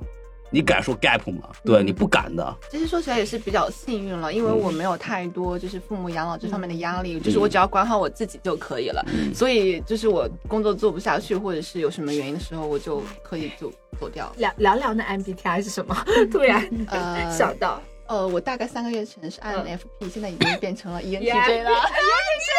[0.49, 1.49] 你敢说 gap 吗？
[1.63, 2.55] 对，你不敢的。
[2.69, 9.05] 其实说起来也是比较幸运了，因为我没有太多就是父母养老这方面的压嗯力，就是我只要管好我自己就可以了。
[9.33, 14.31] 所以就是我工作做不下去，或者是有什么原因的时候，我就可以就走掉。
[14.37, 15.95] 凉凉凉的 MBTI 是什么？
[16.31, 21.19] 突然呃想到，呃，我大概三个月前是 INFP，、现在已经变成了 ENTJ
[21.63, 21.71] 了。
[21.71, 22.49] ENTJ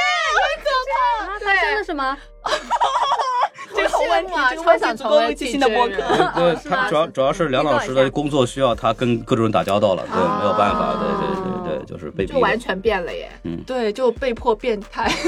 [0.63, 2.17] 可怕，发生了什么？
[3.75, 5.97] 这个好问题，这个问题足够为新的播客。
[6.35, 12.27] 对他主要主要是梁老师的工作需要他跟各种人打交道了，对，哦没有办法，对对对对，就是被。
[12.27, 13.29] 就完全变了耶。
[13.45, 15.11] 嗯对，就被迫变态。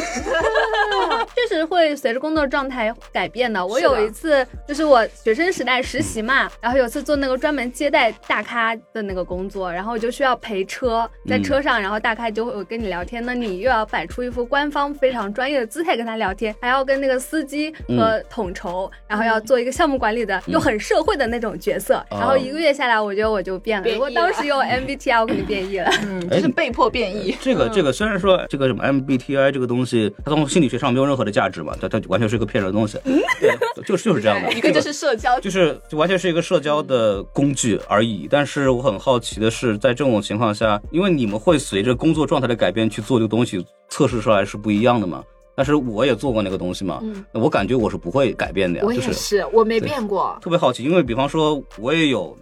[1.35, 3.65] 确实会随着工作状态改变的。
[3.65, 22.05] 我有一次就是我学生时代实习嘛，然后有次做那个专门接待大咖的那个工作，然后我就需要陪车，在嗯车上，然后大咖就会跟你聊天，那你又要摆出一副官方非常专业的姿态跟他聊天，还要跟那个司机和统筹，然后要做一个项目管理的，又很社会的那种角色。
[22.11, 23.85] 然后一个月下来，我觉得我就变了。
[23.85, 25.91] 变异如果当时用 MBTI，我肯定变异了。
[26.05, 27.37] 嗯，哎就是被迫变异。
[27.41, 32.99] 这个这个虽然说这个什么 MBTI 这个东西，它从心理学上没有任何的价值嘛，它它完全是一个骗人的东西，
[33.41, 34.53] 对，就是就是这样的。
[34.53, 38.27] 一个就是社交，就是就完全是一个社交的工具而已。
[38.31, 45.23] 但是我很好奇的是，在这种情况下，因为你们会随着工作状态的改变去做这个东西，测试出来是不一样的嘛。
[45.57, 50.39] 但是我也做过那个东西嘛，嗯我感觉我是不会改变的呀，我也就是是，我没变过。
[50.41, 52.35] 特别好奇，因为比方说我也有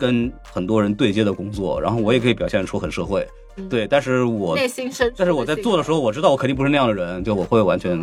[0.00, 3.24] 跟很多人对接的工作，然后我也可以表现出很社会，
[3.56, 3.68] 嗯。
[3.68, 8.02] 对，但是我内心深处，但是我在做的时候，我知道我肯定不是那样的人，就我会完全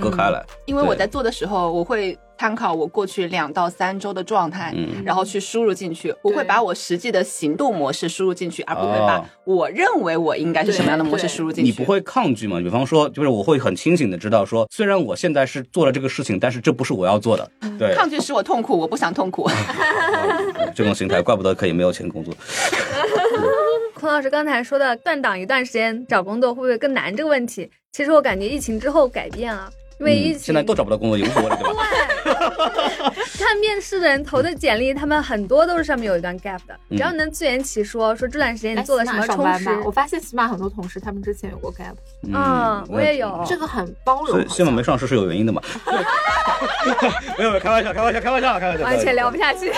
[0.00, 0.44] 割开来。
[0.66, 6.14] 因为我在做的时候，我会参考我过去两到三周的状态，嗯然后去输入进去。
[6.22, 11.70] 我会把我实际的行动模式输入进去，而不会把哦我认为我应该是什么样的模式输入进去。
[11.70, 12.58] 你不会抗拒吗？
[12.60, 17.50] 比方说，就是我会很清醒的知道说，虽然我现在是做了这个事情，但是这不是我要做的。
[17.78, 19.48] 对，抗拒使我痛苦，我不想痛苦。
[19.48, 22.34] 嗯这种心态，怪不得可以没有钱工作。
[23.94, 31.84] 孔老师刚才说的断档一段时间找工作会不会更难这个问题，其实我感觉疫情之后改变了，因为疫情、嗯现在都找不到工作，也无所谓了，对吧？
[33.38, 39.90] 看面试的人投的简历，他们很多都是上面有一段 gap 的，嗯只要能自圆其说，说这段时间你哎做了什么充起码上班吧我。
[39.90, 44.28] 发现起码很多同事他们之前有过 gap，嗯我也有这个很包容。
[44.28, 45.60] 所以新闻没上市是有原因的嘛？
[47.38, 49.72] 没有，没有，开玩笑，开玩笑，开玩笑，开玩笑，完全聊不下去。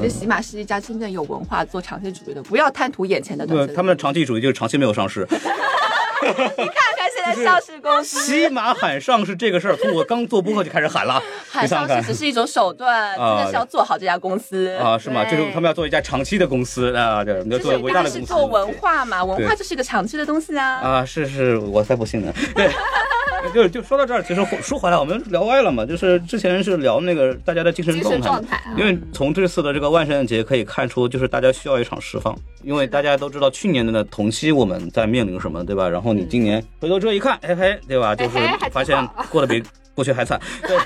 [0.00, 5.26] 这起码是一家真正有文化、做长期主义的，不要贪图眼前的短对，他们的长期主义就是长期没有上市。
[5.26, 11.22] 看看现在上市公司起码喊上市这个事儿，从我刚做播客就开始喊了。
[11.48, 14.68] 喊上市只是一种手段，真的是要做好这家公司。
[14.76, 15.22] 啊，是吗？
[15.24, 20.80] 对就是他们要做一家长期的公司啊，对，要做伟大的公司是做文化嘛，文化就是一个长期的东西啊。
[20.80, 22.32] 啊，是是，我才不信呢。
[22.56, 22.70] 对，
[23.54, 28.24] 就就说到这儿，其实说回来，我们聊歪了嘛，就是之前是聊那个大家的精神状态嘛。
[28.24, 35.88] 神状态啊，因为从这次的这个万圣节可以看出，就是大家需要一场释放，因为大家都知道去年的呢同期我们在面临什么，对吧？
[35.88, 38.14] 然后你今年回头这一看，嘿嘿，对吧？
[38.14, 38.38] 就是
[38.70, 39.62] 发现过得比
[39.94, 40.76] 过去还惨，对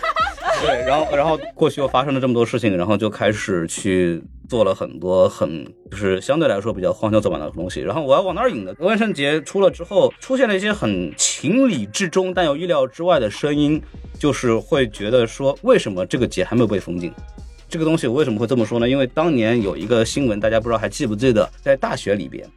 [0.63, 7.81] 对，然后然后过去又发生了这么多事情，然后就开始去做了很多很就是相对来说比较荒郊走板的东西。
[7.81, 8.75] 然后我要往哪儿引呢？
[8.79, 13.81] 万圣节出了之后，出现了一些很情理之中但又意料之外的声音，
[14.19, 17.13] 就是会觉得说，为什么这个节还没有被封禁？
[17.69, 18.89] 这个东西我为什么会这么说呢？
[18.89, 22.49] 因为当年有一个新闻，大家不知道还记不记得，在大学里边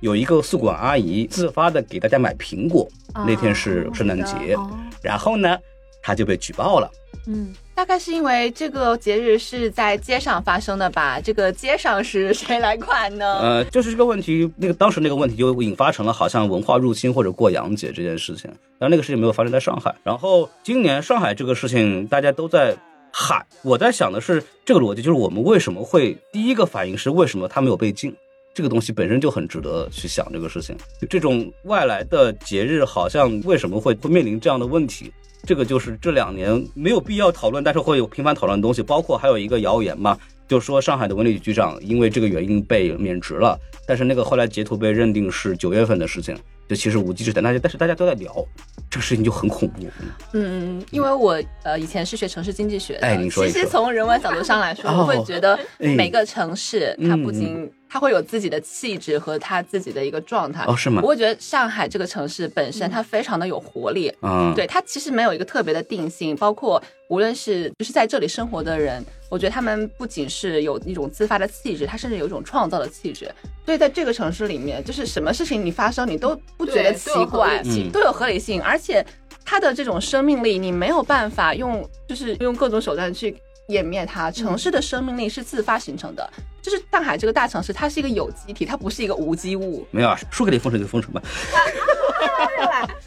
[0.00, 4.70] 有一个宿管阿姨自发的给大家买苹果，哦那天是圣诞节，哦
[5.02, 5.58] 然后呢，
[6.02, 6.90] 她就被举报了。
[7.26, 11.20] 嗯，大概是因为这个节日是在街上发生的吧？
[11.20, 13.38] 这个街上是谁来管呢？
[13.40, 19.94] 呃，就是这个问题，那个当时那个问题就引发成了好像文化入侵或者过洋节这件事情，但那个事情没有发生在上海。
[20.02, 22.74] 然后今年上海这个事情大家都在
[23.12, 28.14] 喊，我在想的是这个逻辑，就是我们为什么会第一个反应是为什么它没有被禁？
[28.54, 30.76] 这个东西本身就很值得去想这个事情。
[31.00, 35.12] 就这种外来的节日，好像为什么会会面临这样的问题？
[35.44, 43.56] 这个就是这两年没有必要讨论，但是会有频繁讨论的东西，包括还有一个谣言嘛，就说上海的文旅局局长因为这个原因被免职了，
[43.86, 46.36] 但是那个后来截图被认定是九月份的事情，
[46.68, 48.44] 就其实无稽之谈，大家但是大家都在聊
[48.90, 49.86] 这个事情就很恐怖。
[50.32, 60.64] 嗯，因为我呃以前是学城市经济学的，其实从人文角度上来说，哦我会觉得哎每个城市它不嗯仅它会有自己的气质和他自己的一个状态。
[60.66, 61.08] 哦，是吗我？
[61.08, 73.30] 会觉得上海这个城市本身它非常的有活力，嗯，对它其实没有一个特别的定性，包括无论是就是在这里生活的人，我觉得他们不仅是有一种自发的气质，他甚至有一种创造的气质。
[73.64, 79.04] 所以在这个城市里面，就是什么事情你发生，你都不觉得奇怪都有合理性，而且
[79.44, 83.34] 它的这种生命力，你没有办法用就是用各种手段去。
[83.68, 86.28] 湮灭它，城市的生命力是自发形成的。
[86.60, 89.86] 就是上海这个大城市，它是一个有机体，它不是一个无机物。
[89.90, 91.22] 没有啊，说给你封城就封城吧。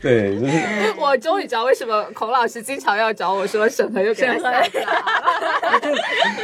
[0.01, 5.79] 对，就是我终于知道为什么孔老师经常要找我说审核又给他审核下架了。
[5.81, 5.97] 这个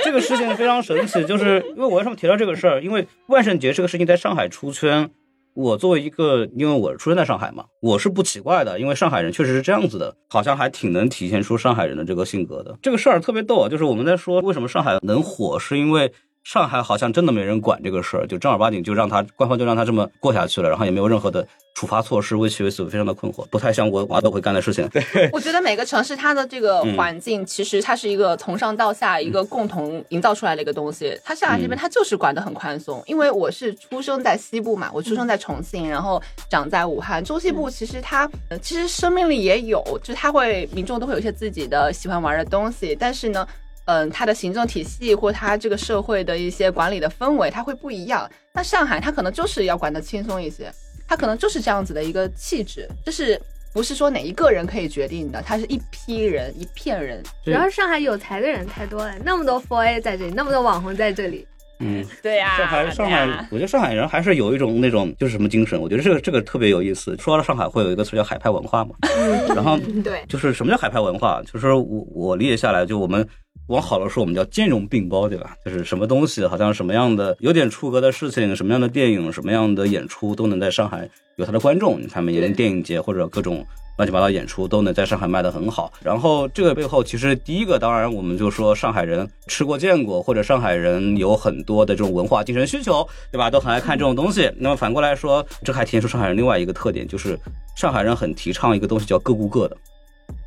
[0.06, 2.82] 这个事情非常神奇，就是因为我为什么提到这个事儿？
[2.82, 5.10] 因为万圣节这个事情在上海出圈，
[5.58, 12.78] 我作为一个，因为我出生在上海嘛，我是不奇怪的，因为上海人确实是这样子的，好像还挺能体现出上海人的这个性格的。
[12.80, 16.14] 这个事儿特别逗啊，就是我们在说为什么上海能火，是因为。
[16.48, 24.88] 上海好像真的没人管这个事儿，就正儿八经就让他官方就让他这么过下去了，然后也没有任何的处罚措施，为其为此非常的困惑，不太像我娃都会干的事情。
[24.88, 31.20] 对，我觉得每个城市它的这个环境，其实它是一个从上到下一个共同营造出来的一个东西。
[31.22, 37.22] 它上海这边它就是管得很宽松，因为我是出生在西部嘛，我出生在重庆，然后长在武汉。
[37.22, 43.46] 中西部其实它呃其实生命力也有，就是它会民众都会有一些自己的喜欢玩的东西，但是呢。
[43.88, 48.30] 嗯，它的行政体系或它这个社会的一些管理的氛围，它会不一样。
[48.54, 50.70] 那上海它可能就是要管得轻松一些，
[51.08, 53.42] 它可能就是这样子的一个气质，就是
[53.74, 55.42] 不是说哪一个人可以决定的？
[55.42, 57.24] 它是一批人，一片人。
[57.46, 61.48] 主要是上海有才的人太多了，那么多 f o A 在这里，那么多网红在这里，
[61.80, 67.16] 嗯， 对呀、上海，上海，我觉得上海人还是有一种那种就是什么精神，我觉得这个这个特别有意思。
[67.18, 68.96] 说到上海，会有一个词叫海派文化嘛，
[69.56, 71.42] 然后对，就是什么叫海派文化？
[71.44, 73.26] 就是我我理解下来，就我们
[73.68, 75.56] 往好了说，我们叫兼容并包，对吧？
[75.66, 82.02] 就是什么东西，好像什么样的有点出格的事情，什么样的电影，什么样的演出，都能在上海有它的观众。
[82.02, 83.66] 你看，每年电影节或者各种。
[83.98, 93.50] 乱七八糟演出都能在上海卖得很好，然后这个背后其实第一个，当然我们就说上海人吃过见过，或者上海人有很多的这种文化精神需求，对吧？
[93.50, 94.52] 都很爱看这种东西。
[94.60, 97.36] 那么反过来说，这还体现出上海人另外一个特点，就是
[97.76, 99.76] 上海人很提倡一个东西叫各顾各的，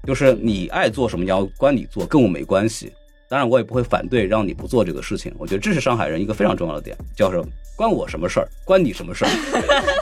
[0.06, 2.92] 就是你爱做什么要关你做，跟我没关系。
[3.30, 5.32] 当然，我也不会反对让你不做这个事情。
[5.38, 7.44] 我觉得这是上海人一个非常重要的点，叫什么？
[7.76, 8.48] 关我什么事儿？
[8.64, 9.30] 关你什么事儿？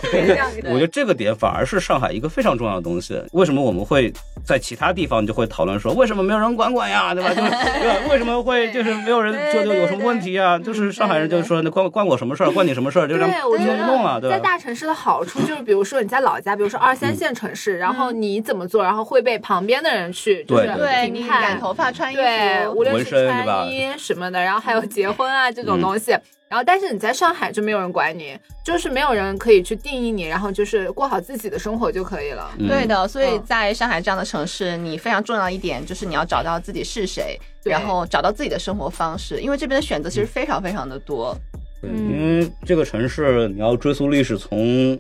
[0.73, 3.23] 我觉得这个点反而是上海一个非常重要的东西。
[3.33, 4.13] 为什么我们会
[4.45, 7.15] 在其他地方就会讨论说，为什么没有人管管呀？
[7.15, 7.29] 对吧？
[7.29, 8.09] 就是 对吧？
[8.11, 10.59] 为什么会就是没有人就就有什么问题呀？
[10.59, 12.51] 就是上海人就说，那关关我什么事儿？
[12.51, 13.07] 关你什么事儿？
[13.07, 14.37] 就这样对，我觉弄就弄了，得在对吧？
[14.37, 23.65] 在大城市的好处就是，比如说你在老家，比如说二三线城市，然后你怎么做，然后会被旁边的人去就是对对你评判染头发、穿衣对，服，无论是纹身对吧？
[23.65, 26.17] 穿衣什么的，然后还有结婚啊这种东西。
[26.51, 32.51] 然后，但是你在上海就没有人管你，就是没有人可以去定义你，然后就是过好自己的生活就可以了。
[32.59, 32.67] 嗯。
[32.67, 41.37] 对的，所以嗯在上海这样的城市，你非常重要一点就是你要找到自己是谁，然后找到自己的生活方式，因为这边的选择其实非常非常的多。
[41.83, 42.11] 对，嗯。
[42.11, 44.99] 因为这个城市你要追溯历史，从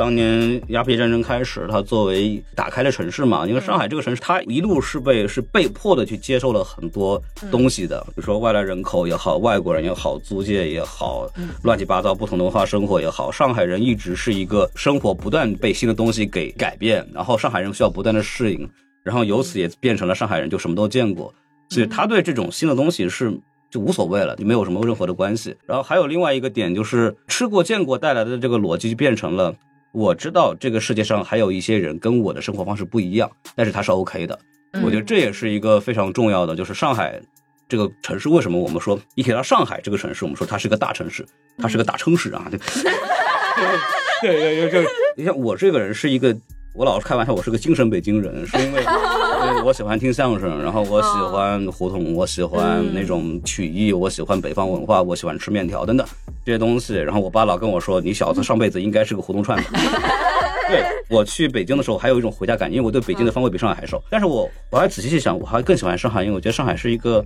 [0.00, 11.28] 当年鸦片战争开始，它作为打开了城市嘛，因为上海这个城市，它一路是被是被迫的去接受了很多东西的，比如说外来人口也好，外国人也好，租界也好，
[11.64, 18.66] 乱七八糟不同的文化生活也好，上海人一直是一个生活不断被新的东西给改变，然后上海人需要不断的适应，
[19.04, 21.30] 然后由此也变成了上海人就什么都见过，
[21.68, 23.38] 所以他对这种新的东西是
[23.70, 25.54] 就无所谓了，就没有什么任何的关系。
[25.66, 29.54] 然后还有另外一个点就是吃过见过带来的这个逻辑就变成了，
[29.92, 34.38] 我知道这个世界上还有一些人跟我的生活方式不一样，但是他是 OK 的。
[34.72, 37.20] 嗯我觉得这也是一个非常重要的，就是上海
[37.68, 41.26] 这个城市为什么我们说一提到上海这个城市，我们说它是个大城市，
[41.58, 42.46] 它是个大城市啊。
[44.22, 46.36] 对对对，就你像我这个人是一个。
[46.72, 56.06] 我老是开玩笑，我是个精神北京人，是因为对 我喜欢听相声，然后我喜欢胡同，我喜欢那种曲艺，我喜欢北方文化，我喜欢吃面条等等
[56.44, 56.94] 这些东西。
[56.94, 59.68] 然后我爸老跟我说：“你小子上辈子应该是个胡同串子。
[60.70, 64.00] ”对我去北京的时候，还有一种回家感，因为我对北京的方位比上海还熟。
[64.08, 67.24] 但是我我还仔细去想，我还更喜欢上海，因为我觉得上海是一个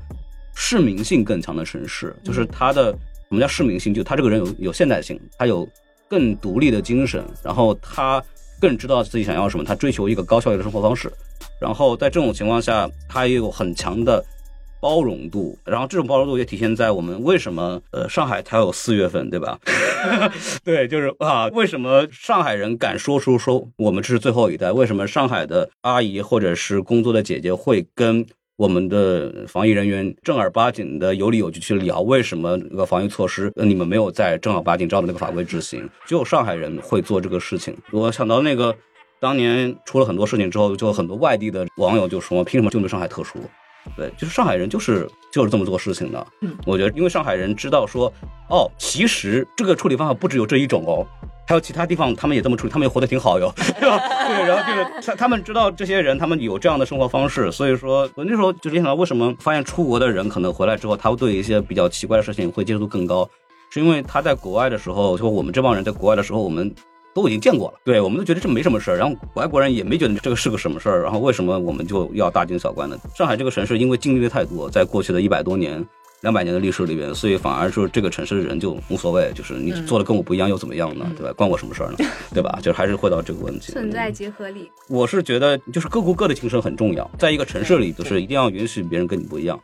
[0.54, 3.92] 市民性更强的城市，就是它的什么叫市民性？
[3.92, 5.68] 就他这个人有有现代性，他有
[6.08, 8.22] 更独立的精神，然后他。
[8.64, 11.12] 更知道自己想要什么，他追求一个高效率的生活方式，
[11.60, 14.24] 然后在这种情况下，他也有很强的
[14.80, 19.60] 包容度，然后这种包容度也体现在我们为什么呃上海才有四月份，对吧？
[20.64, 24.72] 对，就是啊，为什么上海人敢说出说我们这是最后一代？
[24.72, 28.24] 为什么上海的阿姨或者是工作的姐姐会跟？
[28.56, 35.88] 我们的防疫人员正儿八经的有理有据去聊，为什么那个防疫措施你们没有在正儿八经照着那个法规执行？
[36.06, 37.76] 只有上海人会做这个事情。
[37.90, 38.72] 我想到那个
[39.18, 43.40] 当年出了很多事情之后，就很多外地的网友就说：“凭什么就对上海特殊？”
[43.96, 46.26] 对，就是上海人就是就是这么做事情的。
[46.42, 48.06] 嗯，我觉得因为上海人知道说，
[48.48, 51.04] 哦，其实这个处理方法不只有这一种哦。
[51.46, 53.98] 还有其他地方，他们也这么处理，他们也活得挺好哟， 对吧？
[54.26, 63.28] 对，然后就是他他们知道这些人，他们有这样的生活方式，所以说我那时候就联想到，为什么发现出国的人可能回来之后，他会对一些比较奇怪的事情会接受度更高，
[63.70, 66.74] 是因为他在国外的时候，就我们这帮人在国外的时候，我们
[67.14, 72.96] 都已经见过了，对，我们都觉得这没什么事儿，然后外国人也没觉得这个是个什么事儿，然后为什么我们就要大惊小怪呢？
[73.14, 75.86] 上海这个城市因为经历的太多，在过去的一百多年。
[76.24, 81.06] 两百年的历史里边，所以反而说这个城市的人就无所谓，就是你做的跟我不一样又怎么样呢？
[81.14, 81.32] 对吧？
[81.34, 81.98] 关我什么事儿呢？
[82.32, 82.58] 对吧？
[82.62, 83.72] 就还是回到这个问题。
[83.72, 84.70] 存在即合理。
[84.88, 89.60] 我是觉得，就是各过各的精神很重要，在一个城市里，就是一定要允许别人跟你不一样。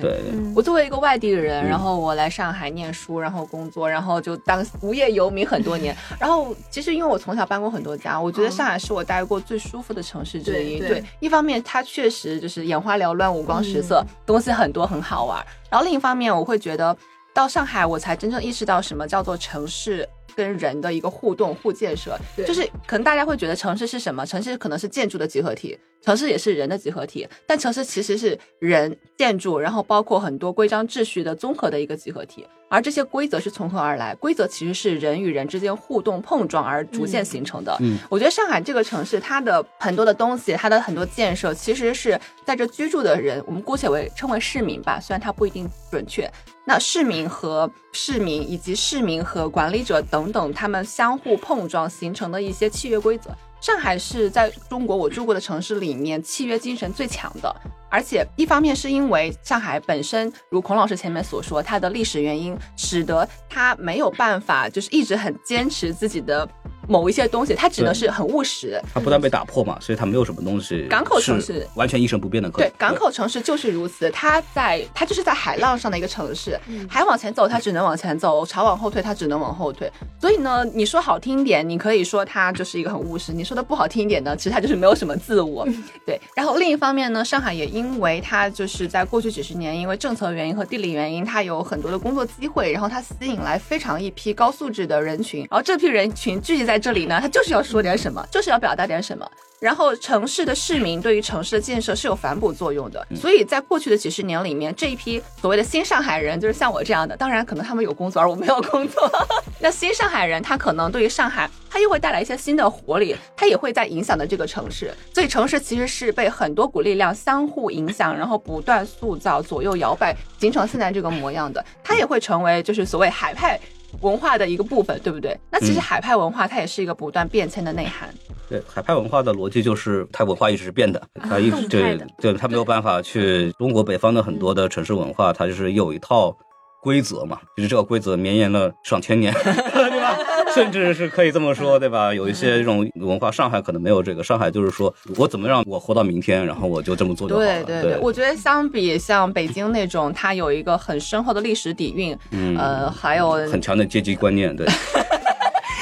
[0.00, 0.22] 对，
[0.54, 5.94] 我作为一个外地的人，然后我来上海念书，然后工作，然后就当无业游民很多年。
[6.18, 10.78] 然后其实因为我从小搬过很多家，我觉得上海是我待过最舒服的城市之一。
[10.78, 15.44] 对，一方面它确实就是眼花缭乱、五光十色，东西很多，很好玩。
[15.68, 16.96] 然后另一方面，我会觉得
[17.34, 20.08] 到上海，我才真正意识到什么叫做城市。
[20.34, 24.24] 跟人的一个互动互建设，就是可能大家会觉得城市是什么？
[24.24, 27.28] 城市可能是建筑的集合体，城市也是人的集合体。
[27.46, 32.46] 但城市其实是人、建筑，然后包括很多规章秩序的综合的一个集合体。
[32.68, 34.14] 而这些规则是从何而来？
[34.14, 37.76] 规则其实是人与人之间互动碰撞而逐渐形成的。
[37.80, 46.30] 嗯，我觉得上海这个城市，它的很多的东西，它的很多建设，其实是在这居住的人，我们姑且为称为市民吧，虽然它不一定准确。
[46.64, 53.30] 那市民和市民，以及市民和管理者等等等，他们相互碰撞形成的一些契约规则。
[53.60, 57.54] 上海是在中国我住过的城市里面契约精神最强的。
[57.92, 66.48] 而且，一方面是因为上海本身，如孔老师前面所说，它的历史原因，使得它没有办法，就是一直很坚持自己的。
[66.88, 68.78] 某一些东西，它只能是很务实。
[68.92, 70.84] 它不断被打破嘛，所以它没有什么东西。
[70.90, 72.50] 港口城市完全一成不变的。
[72.50, 74.10] 对，港口城市就是如此。
[74.10, 76.58] 它在，它就是在海浪上的一个城市。
[76.90, 79.90] 海往前走，它只能往前走；潮往后退，它只能往后退。
[80.20, 85.64] 所以呢，你说好听一点，你可以说它就是一个很务实；你说的不好听一点呢，其实它就是没有什么自我。
[86.04, 86.20] 对。
[86.34, 95.46] 然后另一方面呢，上海也因因为它就是在过去几十年，因为政策原因和地理原因，它有很多的工作机会，然后它吸引来非常一批高素质的人群。
[95.50, 96.62] 然后这批人群聚集。
[96.62, 99.28] 在这里呢，他就是要说点什么，就是要表达点什么。
[99.62, 109.08] 然后城市的市民对于城市的建设是有反哺作用的，所以在过去的几十年里面，这一批所谓的新上海人，就是像我这样的，当然可能他们有工作而我没有工作。
[109.62, 114.92] 那新上海人他可能对于上海，他又会带来一些新的活力，他也会在影响的这个城市。
[115.14, 121.64] 所以城市其实是被很多股力量相互影响，然后不断塑造、左右摇摆，形成现在这个模样的。
[121.84, 123.60] 他也会成为就是所谓海派。
[124.00, 125.38] 文化的一个部分，对不对？
[125.50, 128.08] 那其实海派文化它也是一个不断变迁的内涵。
[128.48, 136.36] 对，海派文化的逻辑就是它文化一直是变的，它一直对对，它没有办法去中国北方的很多的城市文化，它就是有一套。
[136.82, 139.32] 规则嘛，就是这个规则绵延了上千年？
[140.54, 142.12] 甚至是可以这么说，对吧？
[142.12, 144.22] 有一些这种文化，上海可能没有这个。
[144.22, 147.46] 上海就是说我怎么让我活到明天，然后我就这么做就好了。
[147.64, 152.16] 对对对，我觉得相比像北京那种，它有一个很深厚的历史底蕴，
[152.58, 154.66] 呃，还有很强的阶级观念，对。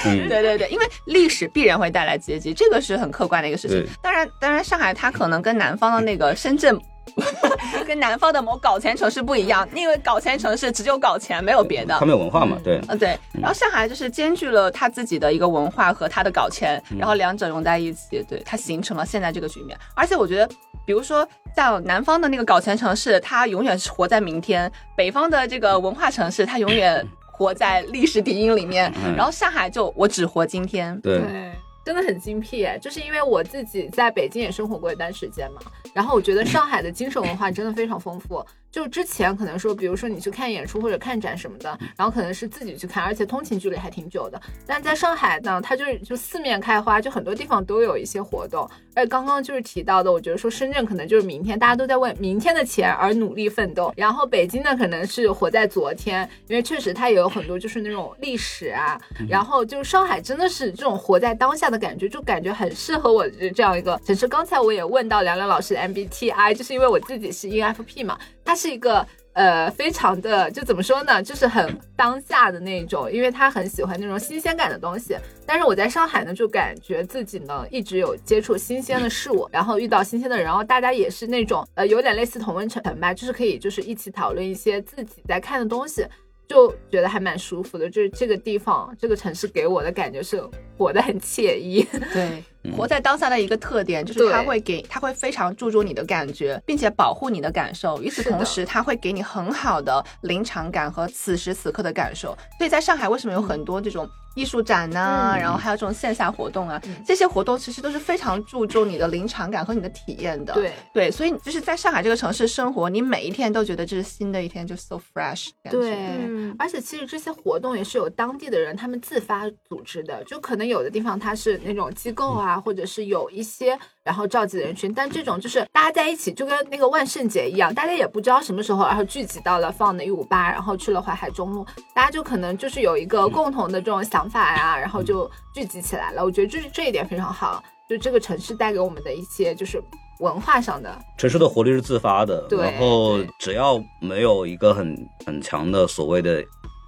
[0.03, 3.87] 对对对，因为历史必然会带来阶级，这个是很客观的一个事情。
[4.01, 6.75] 当然，当然，上海它可能跟南方的那个深圳。
[7.87, 11.97] 跟南方的某搞钱城市不一样，因为搞钱城市只有搞钱，没有别的。
[11.99, 12.59] 他没有文化嘛？
[12.63, 13.19] 对，嗯对。
[13.33, 19.77] 然后上海就是兼具了他自己的一个文化和他的搞钱，然后两者融在一起，对，它形成了现在这个局面。
[19.95, 20.49] 而且我觉得，
[20.87, 21.27] 比如说
[21.57, 27.07] 像南方的那个搞钱城市，它永远是活在明天；北方的这个文化城市，它永远。
[27.41, 30.95] 活在历史底蕴里面，嗯然后上海就我只活今天。
[31.01, 31.53] 对，对，
[31.85, 35.61] 真的很精辟哎，就是因为我自己在北京也生活过一段时间嘛，
[35.95, 38.45] 然后我觉得上海的精神文化真的非常丰富。
[38.71, 44.41] 就之前可能说，比如说你去看演出或者看展什么的，然后可能是自己去看，而且通勤距离还挺久的。
[44.67, 48.69] 但在上海呢，它就是就四面开花，就很多地方都有一些活动。
[48.95, 53.93] 而刚刚就是提到的，我觉得说深圳可能就是明天，大家都在为明天的钱而努力奋斗。
[53.97, 59.01] 然后北京呢，可能是活在昨天，因为确实它也有很多就是那种历史啊。
[59.29, 64.29] 然后就是上海真的是这种活在当下的感觉，就感觉很适合我这这样一个城市。
[64.29, 68.19] 刚才我也问到梁梁老师的 MBTI，就是因为我自己是 ENFP 嘛，
[68.51, 69.07] 它是一个。
[69.33, 75.17] 呃，非常的就怎么说呢，就是很当下的那种，因为他很喜欢那种新鲜感的东西。
[75.47, 86.05] 但是我在上海呢，就感觉自己呢一直有接触新鲜的事物，然后遇到新鲜的人，然后大家也是那种呃有点类似同温层吧，就是可以就是一起讨论一些自己在看的东西，
[86.49, 87.89] 就觉得还蛮舒服的。
[87.89, 90.43] 就是这个地方这个城市给我的感觉是
[90.77, 91.87] 活得很惬意。
[92.13, 92.43] 对，
[92.77, 98.01] 活在当下的一个特点就是对它会给，他会非常注重你的感觉，并且保护你的感受。
[98.03, 102.37] 与此同时，他会给你很好的临场感和此时此刻的感受。
[102.59, 110.55] 所以在上海，为什么有很多这种艺术展呐、嗯然后还有这种线下活动啊嗯，这些活动其实都是非常注重你的临场感和你的体验的。
[110.55, 115.81] 对对，所以就是在上海这个城市生活，你每一天都觉得这是新的一天，就 so fresh 感觉。
[115.81, 115.95] 对，
[116.27, 136.25] 嗯而且其实这些活动也是有当地的人他们自发组织的，就可能有的地方它是那种机构啊，或者是有一些然后召集的人群，但这种就是大家在一起，就跟那个万圣节一样，大家也不知道什么时候，然后聚集到了放的一五八，然后去了淮海中路，大家就可能就是有一个共同的这种想法呀、然后就聚集起来了。
[136.25, 139.83] 我觉得就是这一点非常好，就这个城市带给我们的一些就是
[140.21, 144.97] 文化上的，城市的活力是自发的，对然后只要没有一个很
[145.27, 146.45] 很强的所谓的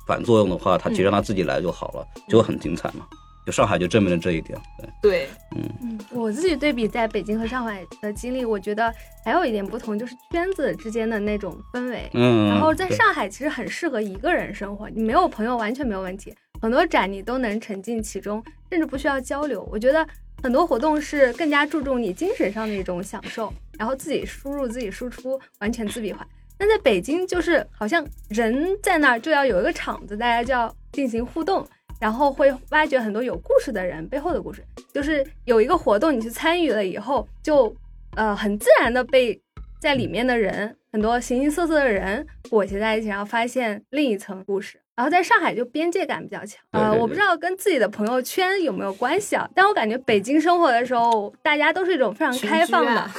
[0.06, 3.06] 反作用的话，它其实嗯让它自己来就好了，就会很精彩嘛。
[3.44, 4.56] 就上海就证明了这一点，
[5.00, 8.92] 对，对，嗯，我自己对比在北京和上海的经历，我觉得
[9.24, 12.08] 还有一点不同，就是圈子之间的那种氛围。
[12.14, 19.68] 嗯，然后在上海其实很适合一个人生活，你没有朋友完全没有问题，很多展你都能沉浸其中，甚至不需要交流。
[19.72, 20.06] 我觉得
[20.40, 26.24] 很多活动是更加注重你精神上的一种享受，然后自己输入自己输出，完全自闭环。
[26.56, 31.66] 但在北京就是好像人在那儿就要有一个场子，大家就要进行互动，
[32.02, 34.60] 然后会挖掘很多有故事的人背后的故事。
[34.92, 37.72] 就是有一个活动你去参与了以后，就
[38.16, 39.40] 呃很自然的被
[39.80, 44.81] 在里面的人很多形形色色的人裹挟在一起，然后发现另一层故事。
[44.94, 53.10] 然后在上海就边界感比较强，呃，我不知道跟自己的朋友圈有没有关系啊，但我感觉北京生活的时候，大家都是一种非常开放的 居啊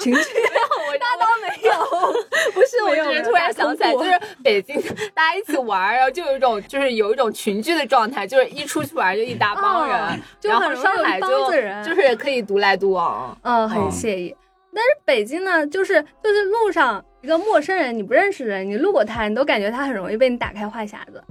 [0.00, 4.78] 群居，我那倒没有，不是，我只是突然想起来，就是北京
[5.14, 11.50] 大家一起玩儿，然后就有一种就是有一种群居的状态，就是一出去玩就一大帮人，哦就然后上海就
[11.82, 13.36] 就是可以独来独往。
[13.42, 14.36] 嗯，很嗯惬意。
[14.74, 21.22] 但是北京呢，就是就是路上一个陌生人，你不认识的人，你路过他，你都感觉他很容易被你打开话匣子。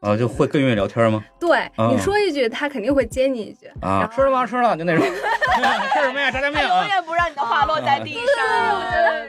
[0.00, 1.22] 啊，就会更愿意聊天吗？
[1.38, 3.70] 对、嗯你说一句，他肯定会接你一句。
[3.82, 4.46] 啊，吃了吗？
[4.46, 6.30] 吃了，就那种， 吃什么呀？
[6.30, 6.86] 炸酱面啊。
[6.86, 8.80] 远不让你的话落在地上。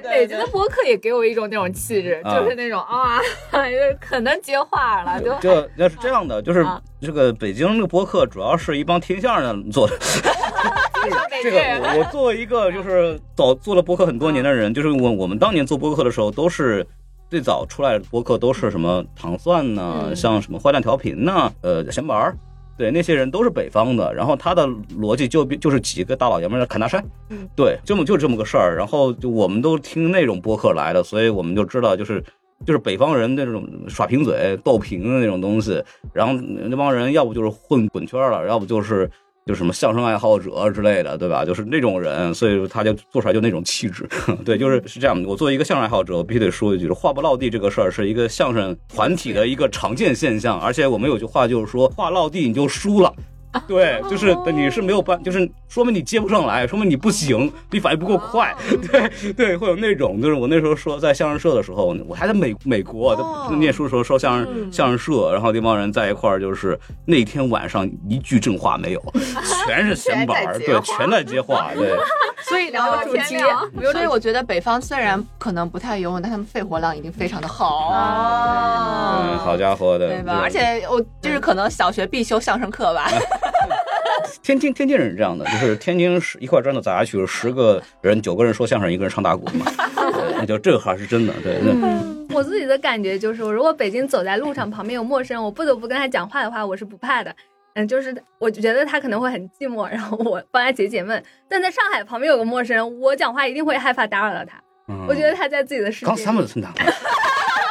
[0.01, 3.19] 对北京的播客也给我一种那种气质，啊就是那种啊，
[3.51, 3.59] 就
[3.99, 9.97] 可能接话了，就就要是这样的，就是啊这个北京这个播客，主要是一帮听相声的做的。
[11.29, 16.85] 北这个我我作为一个就是早做了播客很多年的人，就是我我们当年做播客的时候，都是
[17.29, 22.37] 最早出来的播客都是什么糖蒜呐、嗯像什么坏蛋调频呐、呃闲玩儿。
[22.77, 24.65] 对，那些人都是北方的，然后他的
[24.99, 28.75] 逻辑就就是几个大老爷们儿侃大山，嗯对，这么就这么个事儿。
[28.75, 32.23] 然后就我们都听那种播客来的，所以我们就知道，就是
[32.65, 35.83] 就是北方人那种耍贫嘴、斗贫的那种东西。
[36.11, 39.07] 然后那帮人要不就是混滚圈了，要不就是
[39.45, 41.43] 就什么相声爱好者之类的，对吧？
[41.43, 44.07] 就是那种人，所以说他就做出来就那种气质。
[44.45, 45.27] 对，就是是这样的。
[45.27, 53.11] 我作为一个相声爱好者，我必须得说一句，话不落地这个事儿是一个相声团体的一个常见现象，而且我们有句话就是说，话落地你就输了。
[53.67, 58.55] 对，就是你是没有办，就是说明你接不上来，说明你不行，你反应不够快。
[58.91, 63.15] 对对，会有那种，就是我那时候说在相声社的时候，我还在美美国
[63.51, 69.01] 念书的时候说相声、嗯相声社，然后那帮人在一块儿，就是那天晚上一句正话没有，
[69.67, 71.97] 全是闲板儿，对，全在接话对。
[72.43, 77.89] 所以聊到天亮所以我觉得北方虽然可能不太游泳，但他们肺活量一定非常的好。
[77.89, 80.39] 啊嗯，好家伙的，对吧？
[80.41, 83.07] 而且我就是可能小学必修相声课吧。
[84.43, 89.65] 天津天津人是这样的，就是天津是一块砖头砸下去，十个人九个人说相声，一个人唱大鼓嘛，
[89.95, 91.71] 对，那就这个还是真的，对对。
[91.81, 97.31] 嗯，我我自己的感觉就是，如果北京走在路上旁边有陌生人，我不得不跟他讲话的话，我是不怕的。
[97.75, 101.23] 嗯，就是我觉得他可能会很寂寞，然后我帮他解解闷。
[101.47, 104.57] 但在上海旁边有个陌生人，我讲话一定会害怕打扰到他。
[104.87, 106.07] 嗯我觉得他在自己的世界里。
[106.07, 106.73] 刚三本村长，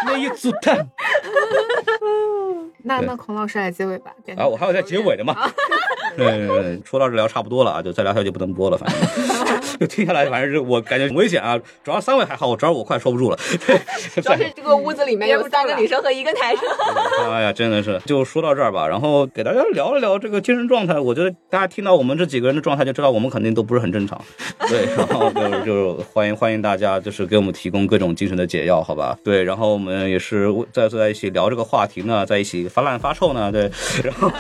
[0.07, 0.87] 那一组蛋
[2.85, 4.13] 那那孔老师来结尾吧。
[4.37, 5.35] 啊，我还有在结尾的嘛。
[6.17, 9.39] 对对对，说到这聊差不多了啊，就再聊下去就不能播了，反正。
[9.89, 11.59] 听下来，反正是我感觉很危险啊。
[11.83, 13.39] 主要三位还好，我主要我快收不住了。
[13.67, 13.79] 对，
[14.23, 16.69] 主要是这个屋子里面有三个女生和一个男生。
[17.31, 18.87] 哎呀，真的是，就说到这儿吧。
[18.87, 20.99] 然后给大家聊一聊这个精神状态。
[20.99, 24.21] 我觉得大家听到我们这几个人的状态，就知道我们肯定都不是很正常。
[24.69, 29.17] 对，然后就是就是欢迎欢迎大家，就是给我们提供各种精神的解药，好吧？
[29.25, 33.71] 对，然后我们也是在坐在一起聊这个话题呢，在一起发烂发臭呢，对，
[34.05, 34.31] 然后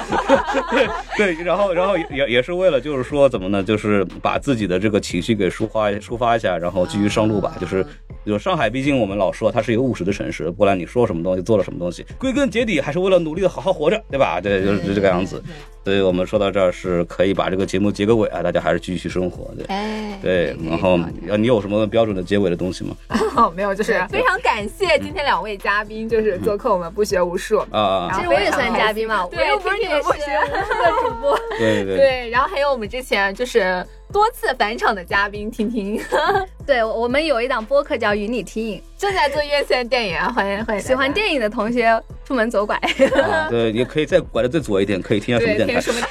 [0.70, 0.88] 对
[1.34, 7.54] 对，然后然后也也是为了就是说怎么呢，就是把自己的这个情绪给抒发抒发一下，然后继续上路吧。
[7.60, 7.84] 就是
[8.24, 14.40] 就上海，毕竟我们老说它是一个务实的城市，不管你说什么东西，做了什么东西，归根结底还是为了努力的好好活着，对吧？
[14.40, 15.42] 对，就是这个样子。
[15.82, 19.64] 所以我们说到这儿是可以把这个节目结个尾啊，大家还是继续生活，对。
[19.68, 22.94] 哎，对，然后要你有什么标准的结尾的东西吗？
[23.34, 27.60] 哦，没有，就是非常感谢今天两位嘉宾，就是做客我们不学无术。
[27.70, 30.20] 啊啊，其实我也算嘉宾嘛，我对又不是你们不学
[30.52, 31.38] 无术的主播。
[31.58, 33.82] 对对对，对，然后还有我们之前就是
[34.12, 36.00] 多次返场的嘉宾婷婷，
[36.66, 42.76] 对，我们有一档播客叫《与你听影正在做院线电影啊，欢迎欢迎》，喜欢电影的同学出门左拐。
[42.76, 46.00] 啊 对，也可以再拐的再左一点，可以听下什么电台对听什。
[46.00, 46.06] 么？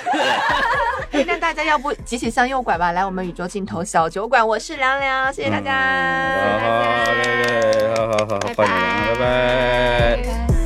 [1.27, 5.71] 那大家要不集体向右拐吧，来我们宇宙尽头小酒馆，我是凉凉，谢谢大家。
[6.41, 6.59] 嗯
[7.95, 8.73] 好好，好好好好，欢迎，
[9.13, 10.58] 拜拜。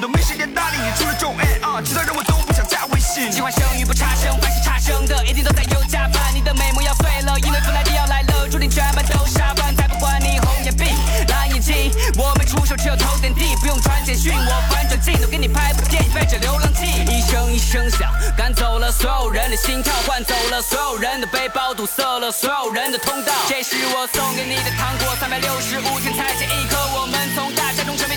[0.00, 3.30] 都没时间搭理你，除了中 N 啊，其他人我都不想加微信。
[3.30, 6.34] 喜欢生与不差生，凡是差生的一定都在有加班。
[6.34, 9.74] 你的美梦要碎了，因为弗莱迪要来了，注定全班都下班。
[9.76, 10.88] 才不管你红眼病
[11.28, 23.32] 蓝眼睛，我没出手只有投点地，不用传简讯，我翻转镜头给你拍部电影，背着流浪记，一声一声响，赶走了所有人的心跳，换走了所有人的背包，堵塞了所有人的通道。
[23.48, 26.76] 这是我送给你的糖果，三百六十五天才见一颗。
[26.98, 28.16] 我们从大家中成为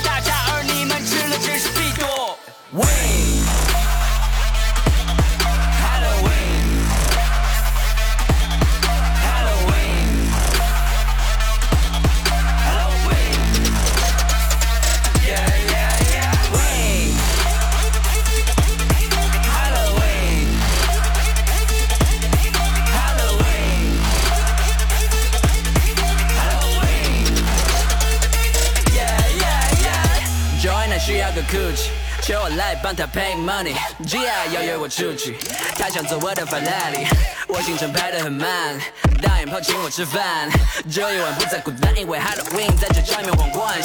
[32.82, 35.38] 帮他 pay money，G I 要约我出去，
[35.78, 37.06] 他想坐我的法拉利，
[37.48, 38.80] 我行程排得很满，
[39.22, 40.48] 大眼泡请我吃饭，
[40.88, 43.76] 这一晚不再孤单，因为 Halloween 在这场面皇冠。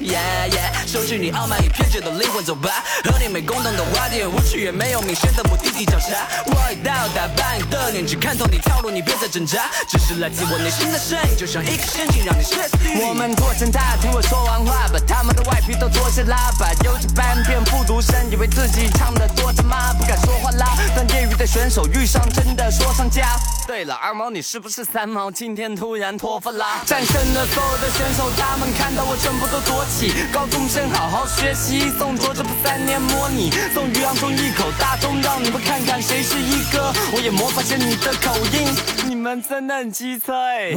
[0.00, 6.28] Yeah yeah，收拾你傲慢与偏执的灵魂，走吧，和你没共同的话题，无趣也没有明显的目的地找茬。
[6.46, 13.02] 我已到达半夜的年纪，看透你套路，你别再挣扎，只是来自我内心的声音，就像一个陷阱，让你歇斯底里。
[13.02, 20.68] 我们坐成大，听我说完话，把他们的外皮都脱下拉，把游戏班变复读生，以为自己唱的多他妈，不敢说话啦。
[20.94, 23.36] 当业余的选手遇上真的说唱家。
[23.66, 25.30] 对了，二毛你是不是三毛？
[25.30, 26.82] 今天突然脱发啦！
[26.86, 30.12] 战胜了所有的选手，他们看到我全部都躲起。
[30.32, 36.92] 高中生好好学习，送卓这不三年模拟，送于洋中一口大钟，让你们看看谁是一哥。
[37.12, 38.68] 我也模仿些你的口音，
[39.08, 40.74] 你们真的很机车哎。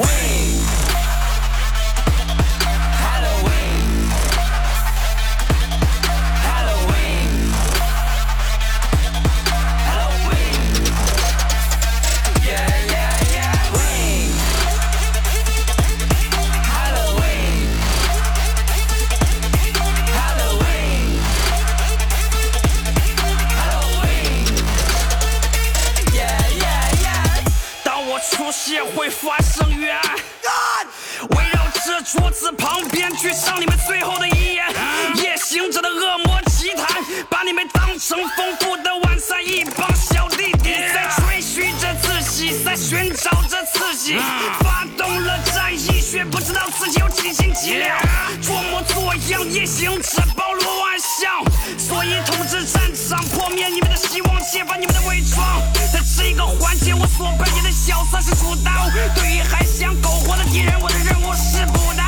[28.44, 30.04] 出血会发生冤案。
[31.30, 34.66] 围绕这桌子旁边，去上你们最后的遗言。
[35.16, 39.42] 夜行者的恶魔奇谈，把你们当成丰富的晚餐。
[39.48, 44.18] 一帮小弟弟在吹嘘着自己，在寻找着刺激，
[44.60, 47.98] 发动了战役，却不知道自己有几斤几两。
[48.42, 50.93] 装模作样，夜行者包罗万
[51.78, 55.62] 所以统治战场，破灭你们的希望，揭发你们的伪装。
[55.92, 58.72] 在这一个环节，我所扮演的角色是主刀。
[59.16, 62.04] 对于还想苟活的敌人，我的任务是补刀。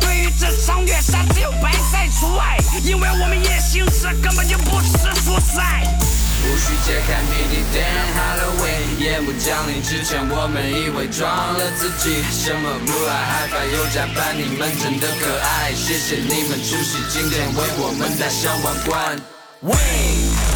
[0.00, 5.82] 对于这场虐杀，只有白菜除外，因为我们夜行者根本就不吃蔬菜。
[6.44, 11.26] 无需揭开谜底，Dan Halloween，夜幕降临之前，我们以伪装
[11.56, 12.22] 了自己。
[12.30, 19.18] 什么 Blue Eye High Five 又加班，你们真的可爱，谢谢你们出席今天为我们戴上王冠。
[19.62, 20.53] 喂。